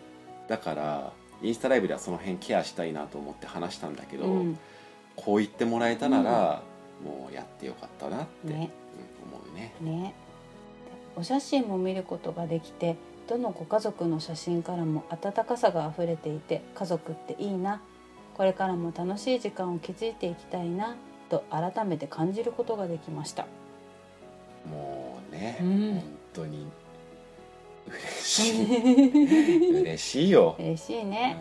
[0.48, 1.12] だから
[1.42, 4.58] インスタライブではその辺ケアしたいなと思って話したんだけど、うん。
[5.16, 6.62] こう言ってもらえたなら、
[7.04, 8.70] もうやってよかったなって、ね。
[9.24, 9.74] うん思うね。
[9.80, 10.14] ね。
[11.16, 12.96] お写真も見ることができて
[13.28, 17.80] どのご家族の写真からも温かさがあふれていて家族っていいな
[18.36, 20.96] これからも楽しい時間を築いていきたいな
[21.28, 23.46] と改めて感じることができました。
[24.70, 25.92] もうね、うん。
[25.94, 26.02] 本
[26.32, 26.66] 当に
[27.86, 29.80] 嬉しい。
[29.82, 30.56] 嬉しいよ。
[30.58, 31.36] 嬉しいね。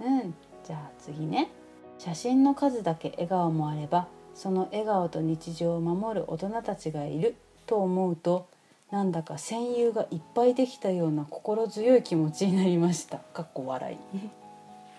[0.00, 1.50] うん、じゃあ次ね。
[1.98, 8.48] 写真の数だけ笑顔もあればその笑顔と日常を守る大人たちがいると思うと
[8.90, 13.18] なんだか戦友がいっぱいできたような心強い気持ちになりました。
[13.18, 13.96] かっこ笑い。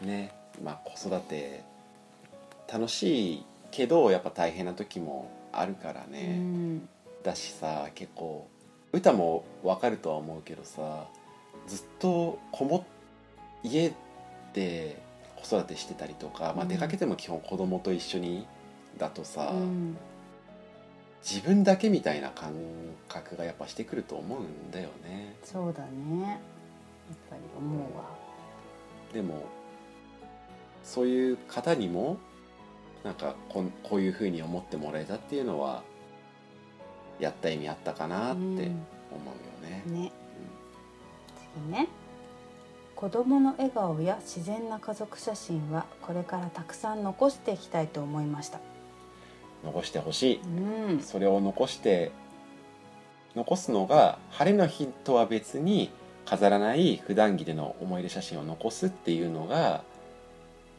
[0.03, 1.63] うんねまあ子育て
[2.71, 6.87] 楽しいけどやっぱ大変な時もあるからうね、ん。
[7.23, 8.47] だしさ結構
[8.93, 11.05] 歌もわかるとは思うけどさ
[11.67, 12.85] ずっとこも
[13.63, 13.93] 家
[14.53, 15.01] で
[15.35, 16.67] 子育てしてたりとか、まあ、うん。
[16.67, 18.45] 出かけても基本子供と一緒に
[18.97, 19.97] だとさ、うん。
[21.23, 22.53] 自分だけみたいな感
[23.07, 25.35] 覚がやっぱしてくると思うんだよね。
[25.43, 26.21] そうだね。
[26.29, 26.37] やっ
[27.29, 28.05] ぱり思うわ。
[29.13, 29.43] でも
[30.83, 32.17] そういう方にも
[33.03, 35.83] なんかこんこういうふうに思ってもらえたっていうのは
[37.19, 38.71] やった意味あったかなって思うよ
[39.63, 39.83] ね。
[39.87, 39.93] うん。
[39.93, 40.11] ね
[41.55, 41.87] 次ね。
[42.95, 48.59] 子供の笑顔や自然な家族写真はこれからたくさん残していきたいと思いました。
[49.63, 50.41] 残してほしい。
[50.41, 50.99] うん。
[51.01, 52.11] それを残して
[53.35, 55.89] 残すのが晴れの日とは別に
[56.25, 59.83] 飾らない普段着での思い出写真を残すっていうのが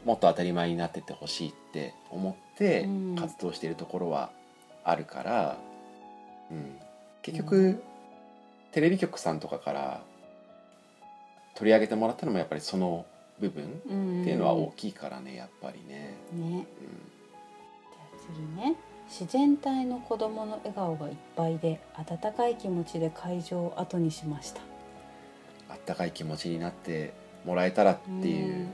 [0.05, 3.15] もっと当たり前になってってほしいって思ってうん。
[3.15, 4.31] 活動しているところは
[4.83, 5.57] あるから、
[6.51, 6.77] うん、
[7.21, 7.81] 結局、うん。
[8.71, 10.01] テレビ局さんとかから
[11.55, 13.05] 取り上げてもらったのもやっぱりその
[13.39, 14.23] 部分っうん。
[14.23, 16.13] ていうのは大きいからねやっぱりね。
[16.33, 16.33] ね。
[16.33, 16.61] うん。
[16.61, 16.65] じゃ
[18.01, 18.75] あ次ね。
[19.09, 24.61] 自然体の子供の笑顔がいっぱいで温かい気持ちで会場を後にしました。
[25.69, 27.13] あったかい気持ちになって
[27.45, 28.67] もらえたらっていう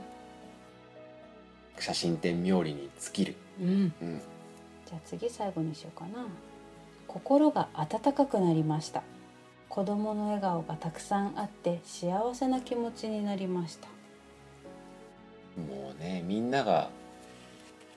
[1.82, 3.94] 写真展冥利に尽きる、うん、うん。
[4.02, 4.22] うん、
[4.86, 6.26] じゃあ次最後にしようかな。
[7.08, 9.04] 心が温かくなりました。
[9.68, 13.88] 子供の笑顔がたくさんあって幸せな気持ちになりました。
[15.60, 16.90] もうねみんなが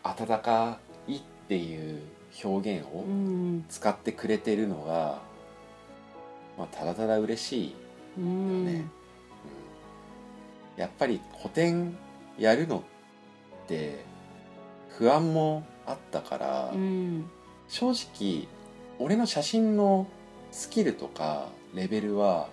[0.02, 2.02] 温かいっていう
[2.44, 5.20] 表現をうん使ってくれてるのが、
[6.58, 7.74] まあ、ただただ嬉しい、
[8.18, 8.84] うん、ね
[10.76, 11.96] うん、やっぱり個展
[12.38, 12.82] やるのっ
[13.66, 14.04] て
[14.98, 17.30] 不安もあったから、うん。
[17.68, 18.46] 正直
[18.98, 20.06] 俺の写真の
[20.50, 22.48] スキルとかレベルは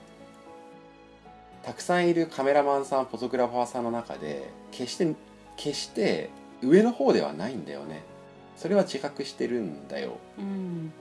[1.64, 5.16] たくさんいるカメラマンさんフォトグラファーさんの中で決して
[5.58, 6.30] 決して
[6.62, 8.04] 上の方ではないんだよね。
[8.56, 10.18] それは自覚してるんだよ。
[10.38, 10.92] うん。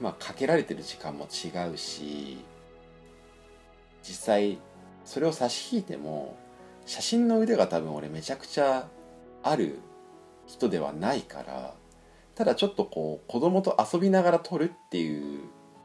[0.00, 2.38] まあかけられてる時間も違うし
[4.02, 4.58] 実際
[5.04, 6.36] それを差し引いても
[6.84, 8.86] 写真の腕が多分俺めちゃくちゃ
[9.48, 9.78] ある
[10.46, 11.74] 人ではないから
[12.34, 15.40] ただちょっとこう子供と遊びながら撮るっていう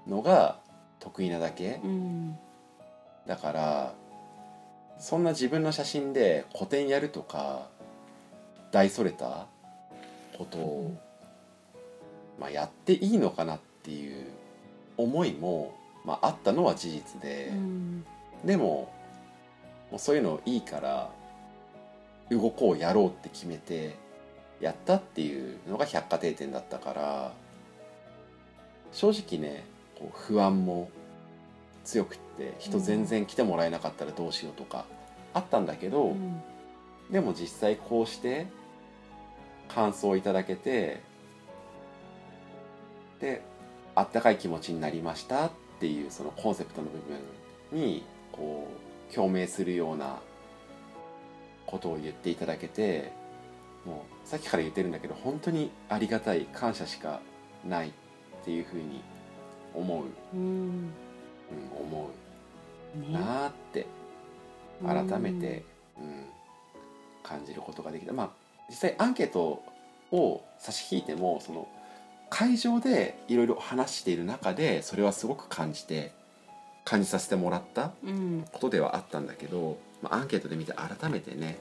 [0.07, 0.59] のが
[0.99, 1.79] 得意なだけ。
[1.83, 2.37] うん
[3.27, 3.93] だから
[4.97, 7.69] そんな自分の写真で個展やるとか
[8.71, 9.47] 大それた
[10.37, 10.97] ことを、
[12.39, 14.25] まあ、やっていいのかなっていう
[14.97, 18.05] 思いも、まあ、あったのは事実で、うん。
[18.43, 18.91] でも
[19.91, 21.09] もうそういうのいいから
[22.31, 23.95] 動こうやろうって決めて
[24.59, 27.33] やったっていうのが百貨店店だったから
[28.91, 29.63] 正直ね
[29.97, 30.89] こう不安も
[31.83, 34.85] 強くって人全然来てもらえなかったらどうしようとか
[35.33, 36.41] あったんだけど、うん。
[37.11, 38.47] でも実際こうして
[39.67, 41.01] 感想をいただけて
[43.19, 43.41] で
[43.95, 46.97] あったかい気持ちになりましたっていうそのコンセプトの部
[47.73, 48.67] 分にこ
[49.09, 50.19] う共鳴するような
[51.71, 53.11] ことを言っていただけて
[53.85, 57.21] もうさっきから言ってるんだけど本当にありがたい感謝しか
[57.67, 57.91] ないっ
[58.45, 59.01] ていうふうに
[59.73, 60.05] 思う、
[60.35, 60.41] うん。
[60.41, 60.91] うん、
[61.79, 62.09] 思
[62.97, 62.99] う。
[63.01, 63.13] ね。
[63.13, 63.87] なーって
[64.85, 65.63] 改めて、
[65.97, 66.25] うん、
[67.23, 68.13] 感じることができた。
[68.13, 68.29] まあ
[68.69, 69.63] 実際アンケート
[70.11, 71.67] を差し引いてもその
[72.29, 76.13] 会場でいろいろ話している中でそれはすごく感じて
[76.85, 78.45] 感じさせてもらったうん。
[78.51, 81.57] ことではあったんだけど、まあ、アンケートで見て改めてね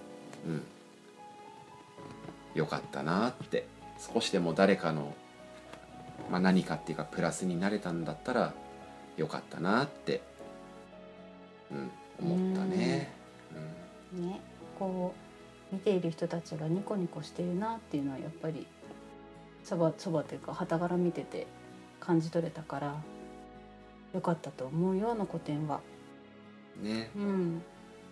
[0.47, 0.62] うん。
[2.55, 3.66] よかったなって
[3.99, 5.14] 少しでも誰かの、
[6.30, 8.55] まあ、何かっていうかプラスになれたんだったら
[9.16, 10.22] よかったなって、
[11.70, 13.12] うん、思ったね。
[14.14, 14.28] うん。
[14.28, 14.41] ね。
[14.78, 15.14] こ
[15.70, 18.66] う見ている人たちがニコニコしてるなっていうのはやっぱり
[19.62, 21.47] そばそばというか傍から見てて
[22.01, 22.95] 感じ取れたから
[24.14, 25.80] よかったと思うよあの個展は。
[26.82, 27.11] ね。
[27.14, 27.62] うん、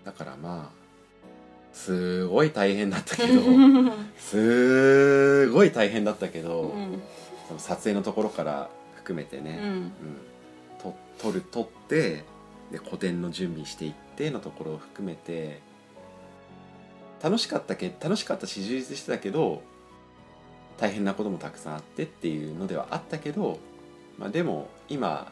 [0.09, 0.79] だからまあ
[1.75, 3.43] すごい大変だったけど
[4.19, 7.03] すごい大変だったけど、うん。
[7.47, 9.69] その撮影のところから含めてね、うん。
[9.69, 9.93] うん。
[10.79, 12.25] と撮る撮って
[12.73, 15.61] で個展の準備していってのところを含めて
[17.23, 19.63] 楽しかったけ楽しかったし充実してたけど
[20.79, 23.59] 大変なこともたくさんあってっていうのではあったけど、
[24.17, 25.31] まあ、でも今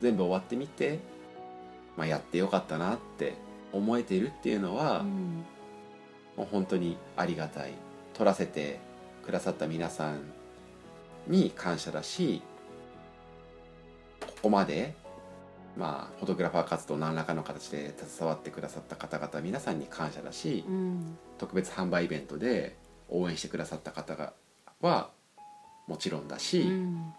[0.00, 1.00] 全部終わってみて、
[1.96, 5.44] まあ、やってよかったなって思えてるっていうのは、うん
[6.36, 7.72] もう本当にありがたい
[8.14, 8.80] 撮らせて
[9.26, 10.20] くださった皆さん
[11.26, 12.40] に感謝だし
[14.20, 14.94] ここまで
[15.76, 22.76] まあフォトグラファー活動何らかの形で携わってくださった方々皆さんに感謝だしうん特別販売イベントで
[23.10, 24.32] 応援してくださった方が
[24.80, 25.10] は
[25.86, 27.12] もちろんだし、うん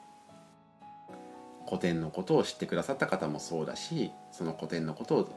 [1.68, 5.30] 古典のことを知ってくださった方もそうだしその古典のことを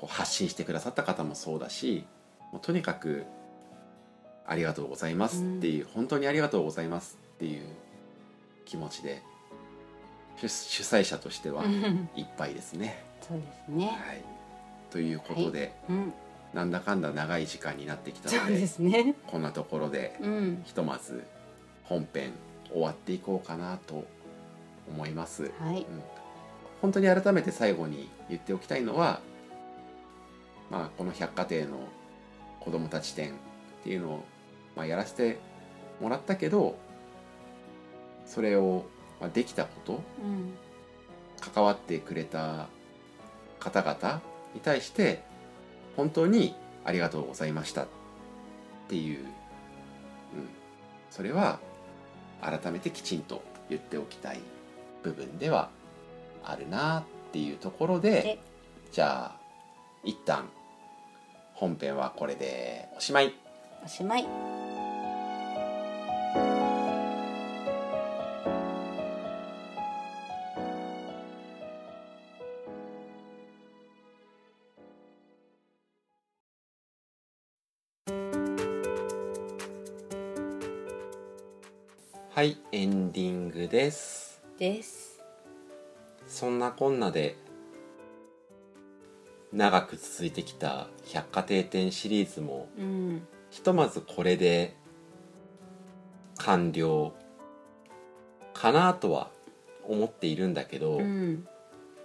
[0.00, 2.06] こう発信してくださった方もそうだし
[2.52, 3.26] もうとにかく
[4.46, 7.62] ありがとうございますっていう、本当にありがとうございますっていう
[8.64, 9.22] 気持ちで
[10.38, 13.04] 主主催者としてはうんいっぱいですね。
[13.20, 13.86] そうですね。
[13.86, 14.24] はい、
[14.90, 16.12] ということで、うん、
[16.54, 19.14] なんだかんだ長い時間になってきたのですね。
[19.26, 21.22] こんなところでうん、ひとまず
[21.84, 22.32] 本編
[22.72, 24.04] 終わっていこうかなと
[24.88, 25.52] 思います。
[25.60, 25.86] はい、
[26.80, 29.20] 本当に改めて最後に言っておきたいのは、
[30.70, 31.78] まあ、この百貨店の
[32.60, 33.34] 子どもたち展っ
[33.82, 34.24] ていうのを、
[34.76, 35.38] まあ、やらせて
[36.00, 36.78] もらったけど
[38.26, 38.84] それを、
[39.20, 40.52] まあ、できたことうん、
[41.40, 42.68] 関わってくれた
[43.58, 44.22] 方々
[44.54, 45.22] に対して
[45.96, 46.54] 本当に
[46.84, 47.86] ありがとうございましたっ
[48.88, 49.26] ていう、うん、
[51.10, 51.58] それは
[52.40, 54.40] 改めてきちんと言っておきたい
[55.02, 55.70] 部分では
[56.44, 57.02] あるなっ
[57.32, 58.38] ていうところでで
[58.92, 59.40] じゃあ
[60.04, 60.48] 一旦
[61.60, 63.34] 本編はこれでおしまい
[63.84, 64.26] おしまい。
[82.32, 85.20] はいエンディングですです。
[86.26, 87.36] そんなこんなで
[89.52, 94.76] 長く続いてきた百貨店展シリーズもうん、ひとまずこれで
[96.38, 97.12] 完了
[98.54, 99.30] かなとは
[99.86, 101.46] 思っているんだけど、うん、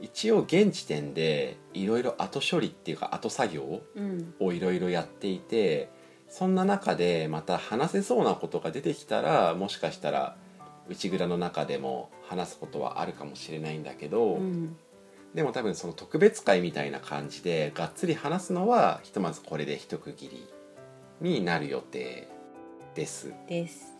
[0.01, 5.89] 一応現時点でいろいろ後処理っていうか後作業うん、をいろいろやっていて
[6.27, 10.35] そんな中でまた話せそうなことが出てきたらもしかしたら
[10.89, 14.75] 内蔵の中でも話すことはあるかもしれないんだけど、うん、
[15.35, 20.47] でも多分その特別会みたいな感じでがっつり話すのはひとまずこれで一区切り
[21.19, 22.29] になる予定
[22.95, 23.33] です。
[23.47, 23.93] です。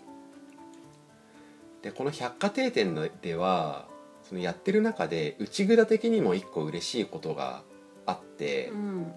[1.82, 3.86] でこの百貨店店では
[4.24, 7.64] そのやってる中で内蔵的にも一個嬉しいことが
[8.06, 9.14] あってう、ん、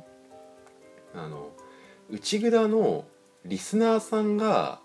[1.15, 1.51] あの
[2.11, 3.05] 内蔵の
[3.45, 4.81] リスナーさんが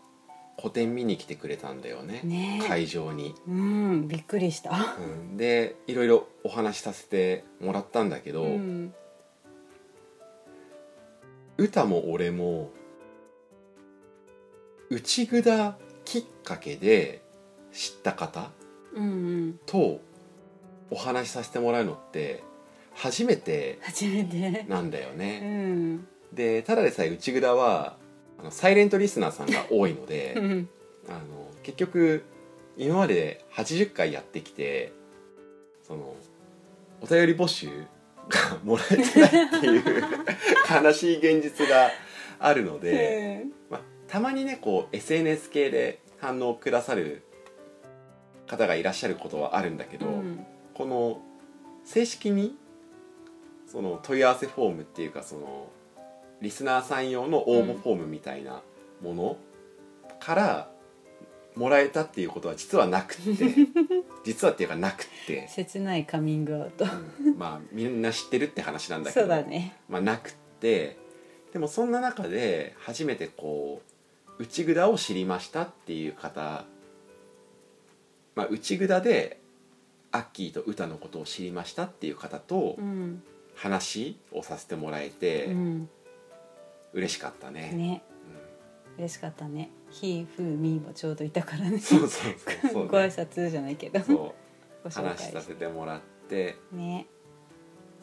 [0.58, 3.36] 個展見に来てくれたんだよねねえ会場に。
[3.48, 4.72] うん、びっくりした。
[4.72, 8.94] うんでいろいろお話しさせてもらったんだけど、うん、
[11.58, 12.72] 歌も俺も
[14.90, 17.24] 内蔵きっかけで
[17.72, 18.52] 知った方
[19.66, 20.00] と
[20.92, 22.44] お話しさせてもらうのって
[22.94, 23.80] 初めて。
[24.68, 25.40] なんだようね。
[25.40, 27.98] ん、でただでさえ内蔵は
[28.44, 30.70] あのサイレントリスナーさんが多いので うん、
[31.08, 31.20] あの
[31.64, 32.24] 結局
[32.78, 34.92] 今まで80回やってきて
[35.82, 36.16] その
[37.02, 37.68] お便り募集
[38.28, 39.84] がもらえてないっていう
[40.84, 41.90] 悲しい現実が
[42.40, 43.46] あるので。
[43.70, 47.24] まあ、たまにねこう SNS 系で反応くださる
[48.48, 51.22] 方がいらっしゃることはあるんだけど、うん、この
[51.86, 52.58] 正式に
[53.68, 55.70] その問い合わせフォームっていうかその
[56.44, 58.62] リスナーさん用の応募フォームみたいな
[59.02, 59.38] もの
[60.20, 60.70] から
[61.56, 63.56] もらえたっていうことは実はなくって
[64.26, 66.84] 実はっていうかなくって、切ないカミングアウト。
[66.84, 66.88] う
[67.30, 69.78] んまあみんな知ってるって話なんだけそどうだね。
[69.88, 70.98] まあ、なくって
[71.54, 73.82] でもそんな中で初めてこ
[74.38, 76.66] う内蔵を知りましたっていう方、
[78.36, 79.40] まあ、内蔵で
[80.12, 83.24] アッキーと歌のことを知りましたっていう方とうん、
[83.56, 85.90] 話をさせてもらえて、うん、
[86.94, 87.72] 嬉しかったね。
[87.72, 88.04] ね。
[88.98, 91.80] 嬉しかったね「ひ」「ふ」「み」もちょうどいたからね。
[91.80, 94.00] そうそうそうそう、ご挨ね、拶じゃないけど。
[94.00, 94.36] そ
[94.86, 94.90] う。
[94.90, 96.58] 話させてもらって。
[96.72, 97.08] ね。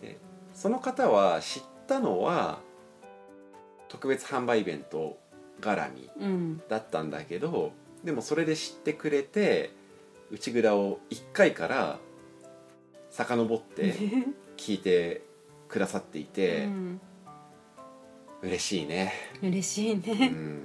[0.01, 0.19] で
[0.53, 2.61] その方は知ったのは
[3.89, 5.19] 特別販売イベント
[5.61, 6.63] 絡みうん。
[6.69, 7.73] だったんだけど
[8.03, 9.71] でもそれで知ってくれて
[10.31, 11.99] 内蔵を1回から
[13.11, 13.95] 遡って
[14.57, 15.23] 聞いて
[15.69, 17.01] くださっていて、うん
[18.43, 19.13] 嬉しいね、
[19.43, 20.61] 嬉しいうねん、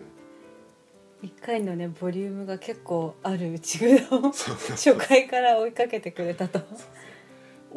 [1.22, 6.62] 一回のねボリュームが結構ある内蔵を初回から追いかけてくれたと。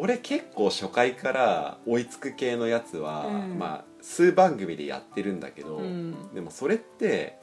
[0.01, 3.59] 俺結構初回から追いつく系のやつは、うん。
[3.59, 6.33] まあ数番組でやってるんだけど、うん。
[6.33, 7.37] でもそれって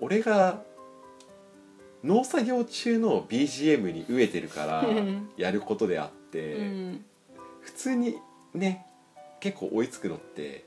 [0.00, 0.62] 俺が
[2.02, 5.28] 農作業中の BGM に飢えてるからうん。
[5.36, 7.04] やることであって、うん。
[7.60, 8.16] 普通に
[8.54, 8.86] ね
[9.40, 10.64] 結構追いつくのって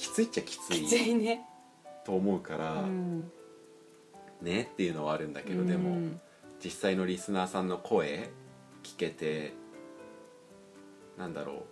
[0.00, 1.44] きついっちゃきつきついいね。
[2.06, 3.30] と思うから、うん。
[4.40, 6.20] ねっていうのはあるんだけど、でもうん
[6.64, 8.30] 実際のリスナーさんの声
[8.82, 9.52] 聞けて
[11.18, 11.66] なんだろ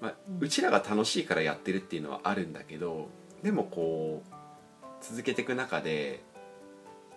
[0.00, 0.38] う、まあうん。
[0.40, 3.08] うちらが楽しいからやってるっていうのはあるんだけど
[3.44, 4.34] でもこう
[5.00, 6.24] 続けていく中で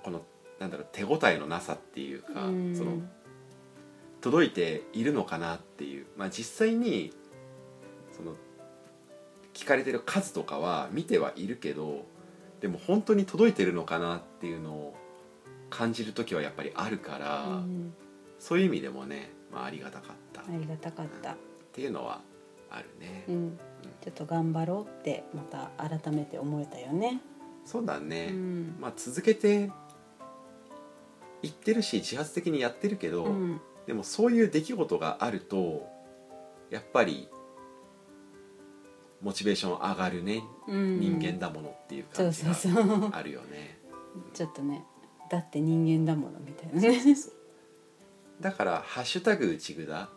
[0.03, 0.21] この
[0.59, 2.75] なんだろう手応えのなさっていうか、うん。
[2.75, 3.01] その
[4.21, 7.11] 届いているのかなっていう、まあ、実際に
[8.15, 8.35] その
[9.57, 12.05] 聞かれてる数とかは見てはいるけど
[12.61, 14.95] でも本当に届いてるのかなっていうのを
[15.69, 17.93] 感じる時はやっぱりあるから、うん。
[18.39, 20.41] そういう意味でもね、まあ、ありがたかった。
[20.41, 21.35] っありがたかった。
[21.73, 22.21] ていうのは
[22.69, 23.59] あるね、うん。
[24.01, 27.21] ちょっと頑張ろうってまた改めて思えたよね。
[27.65, 28.75] そうだね、うん。
[28.79, 29.71] まあ、続けて
[31.41, 33.61] 言ってるし自発的にやってるけど、うん。
[33.85, 35.87] でもそういう出来事があると
[36.69, 37.29] やっぱり
[39.21, 40.99] モチベーション上がるね、うん。
[40.99, 43.09] 人間だものっていうそう感じそうがそう。
[43.11, 43.77] あるよね。
[44.33, 44.83] ちょっとね
[45.29, 47.15] だって人間だものみたいなね。
[48.41, 50.09] だから「ハッシュタグうちぐだ」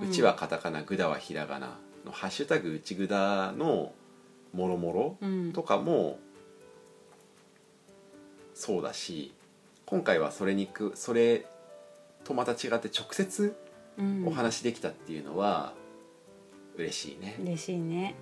[0.00, 3.92] うちはカタカナぐだはひらがなの「ハッシュタグうちぐだ」の
[4.52, 5.48] もろもうん。
[5.48, 6.18] ろとかも
[8.54, 9.32] そうだし
[9.86, 11.46] 今回はそれにくそれ
[12.24, 13.56] とまた違って直接
[13.98, 14.26] うん。
[14.26, 15.74] お話できたっていうのは
[16.76, 17.38] 嬉しいね。
[17.42, 18.14] 嬉しいね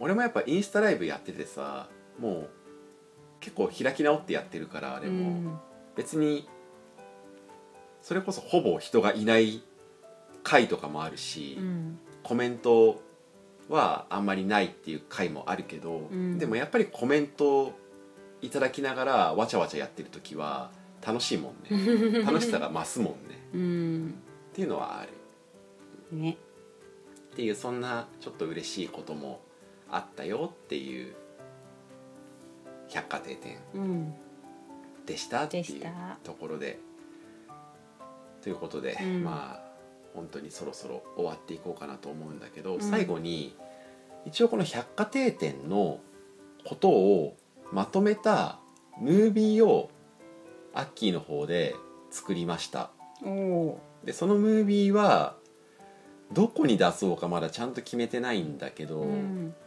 [0.00, 1.88] 俺もやっぱインスタライブやっててさ
[2.18, 2.50] もう
[3.42, 5.58] 結構開き直ってやってるからでも、うん。
[5.96, 6.48] 別に
[8.00, 9.62] それこそほぼ人がいない
[10.42, 11.98] 回とかもあるし、うん。
[12.22, 13.02] コメント
[13.68, 16.38] はあんまりないっていう回もあるけど、うん。
[16.38, 17.72] でもやっぱりコメント
[18.40, 20.70] いただきながらわちゃわちゃやってる時は
[21.04, 22.22] 楽しいもんね。
[22.22, 23.48] 楽しさが増すもんね。
[23.54, 24.14] うん。
[24.52, 25.10] っていうのはある。
[26.16, 26.36] ね。
[27.32, 29.40] っていうそんなちょっと嬉しいことも
[29.92, 31.14] あったよっていう
[32.88, 34.14] 百貨店店うん
[35.06, 35.64] でしたっていう
[36.24, 36.78] ところで。
[38.42, 39.24] ということで、うん。
[39.24, 39.72] まあ
[40.14, 42.80] 本当にそろそろ終わっていこうかなと思うんだけど、うん。
[42.80, 43.56] 最後に
[44.26, 46.00] 一応この百貨店店の
[46.64, 47.36] ことを
[47.72, 48.58] まとめた
[49.00, 49.90] ムービーを
[50.74, 51.74] アッキーの方で
[52.10, 52.90] 作りました。
[54.04, 55.36] でそのムービーは
[56.32, 59.46] どこに出そうかまだちゃんと決めてないんだけど、うん。
[59.46, 59.61] まあ、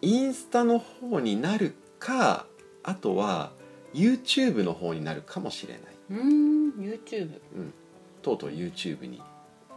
[0.00, 2.46] インスタの方になるか
[2.82, 3.52] あとは
[3.92, 7.74] YouTube の方になるかもしれない、うん YouTube うん、
[8.22, 9.22] とうとう YouTube に。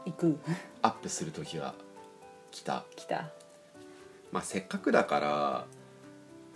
[0.05, 0.39] 行く。
[0.81, 1.75] アップする時が
[2.51, 3.29] 来た、来た。
[4.31, 5.65] まあ、せっかくだから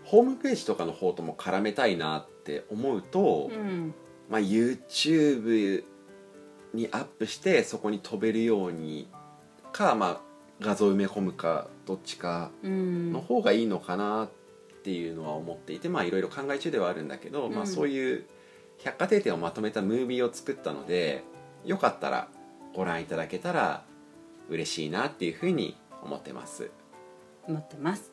[0.04, 3.94] ホームページとかの方とも絡めたいなって思うと、うん。
[4.30, 5.84] まあ、YouTube
[6.74, 9.08] にアップしてそこに飛べるように
[9.72, 10.22] か、まあ、
[10.62, 13.12] 画像埋め込むかどっちかうん。
[13.12, 14.30] の方がいいのかなっ
[14.84, 17.68] ていうのは思っていてまあいろいろ考え中ではあるんだけど、まあ、うん。
[17.68, 18.26] そういう
[18.80, 21.24] 百貨店店をまとめたムービーを作ったので
[21.66, 22.28] よかったら
[22.74, 23.84] ご覧いただけたら
[24.50, 26.70] 嬉しいなっていうふうに思ってます。
[27.48, 28.12] 思ってます。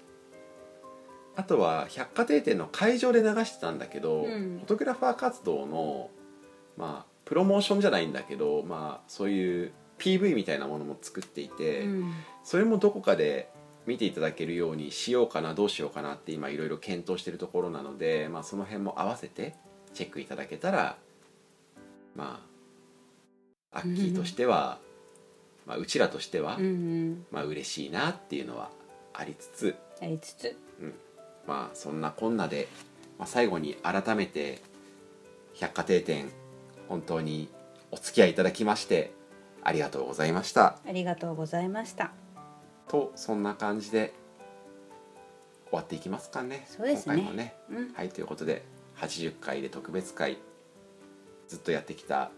[1.34, 4.59] あとは百貨店店の会場で流してたんだけど、うん。
[4.59, 6.11] フォトグラファー活動の
[6.76, 9.72] まあプロモーションじゃないんだけどまあそういう
[10.03, 12.12] PV みたいなものも作っていて、うん。
[12.42, 13.48] それもどこかで
[13.86, 19.55] 見ていただけるようにしようかなどうしようかなって今いろいろ検討しているところなので、まあ、その辺も合わせて
[19.94, 20.96] チェックいただけたら
[22.16, 22.40] ま
[23.72, 24.78] あアッキーとしては、
[25.66, 27.26] まあ、うちらとしては、うんうん。
[27.30, 28.70] まあ嬉しいなっていうのは
[29.14, 30.57] ありつつやりつつ。
[31.46, 32.68] まあそんなこんなで、
[33.18, 34.62] まあ、最後に改めて
[35.55, 36.30] 百貨店店
[36.88, 37.48] 本当に
[37.90, 39.12] お付き合いいただきまして
[39.62, 40.78] ありがとうございました。
[40.86, 42.12] ありがとうございました。
[42.88, 44.12] とそんな感じで
[45.70, 46.64] 終わっていきますかね。
[46.66, 47.16] そうですね。
[47.16, 47.54] 今回もね。
[47.70, 47.92] うん。
[47.94, 48.64] はいということで
[48.96, 50.38] 80回で特別会
[51.48, 52.30] ずっとやってきた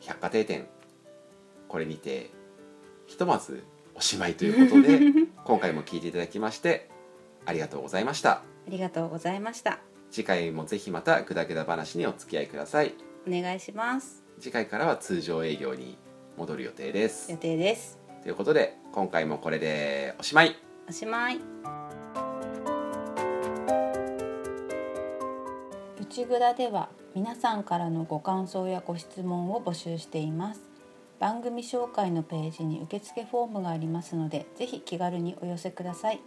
[0.00, 0.44] 百貨店。
[0.44, 0.66] 展
[1.68, 2.30] これにて
[3.06, 3.64] ひとまず
[3.94, 5.00] おしまいということで
[5.44, 6.88] 今回も聞いていただきまして
[7.44, 8.30] ありがとうございました。
[8.32, 9.78] ありがとうございました。
[10.10, 12.94] 次回もぜひまたグダグダ話にお付き合いください。
[13.26, 14.24] お願いします。
[14.40, 15.96] 次回からは通常営業に
[16.36, 17.30] 戻る予定です。
[17.30, 17.98] 予定です。
[18.22, 20.56] ということで今回もこれでおしまい。
[20.88, 21.40] おしまい。
[26.00, 30.60] 内蔵では皆さんからのご感想やご質問を募集しています。
[31.18, 36.20] 番組紹介のページに受付フォームがありますのでぜひ気軽にお寄せください。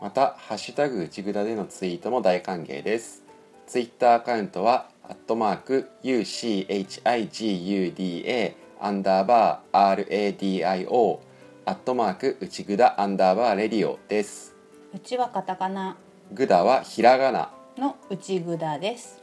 [0.00, 3.24] また「ハッシュタグ内ぐだ」でのツイートも大歓迎です。
[3.66, 6.68] ツイッターアカウントはアットマーク UCHIGUDA
[8.80, 11.18] アンダーバー RADIO
[11.64, 14.54] アットマーク内ぐだアンダーバーレディオです。
[14.94, 15.96] うちはカタカナ。
[16.32, 17.50] ぐだはひらがな。
[17.76, 19.20] の内蔵です。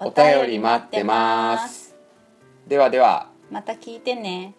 [0.00, 1.94] お便り待ってます。
[2.66, 3.28] ではでは。
[3.50, 4.54] また聞いてね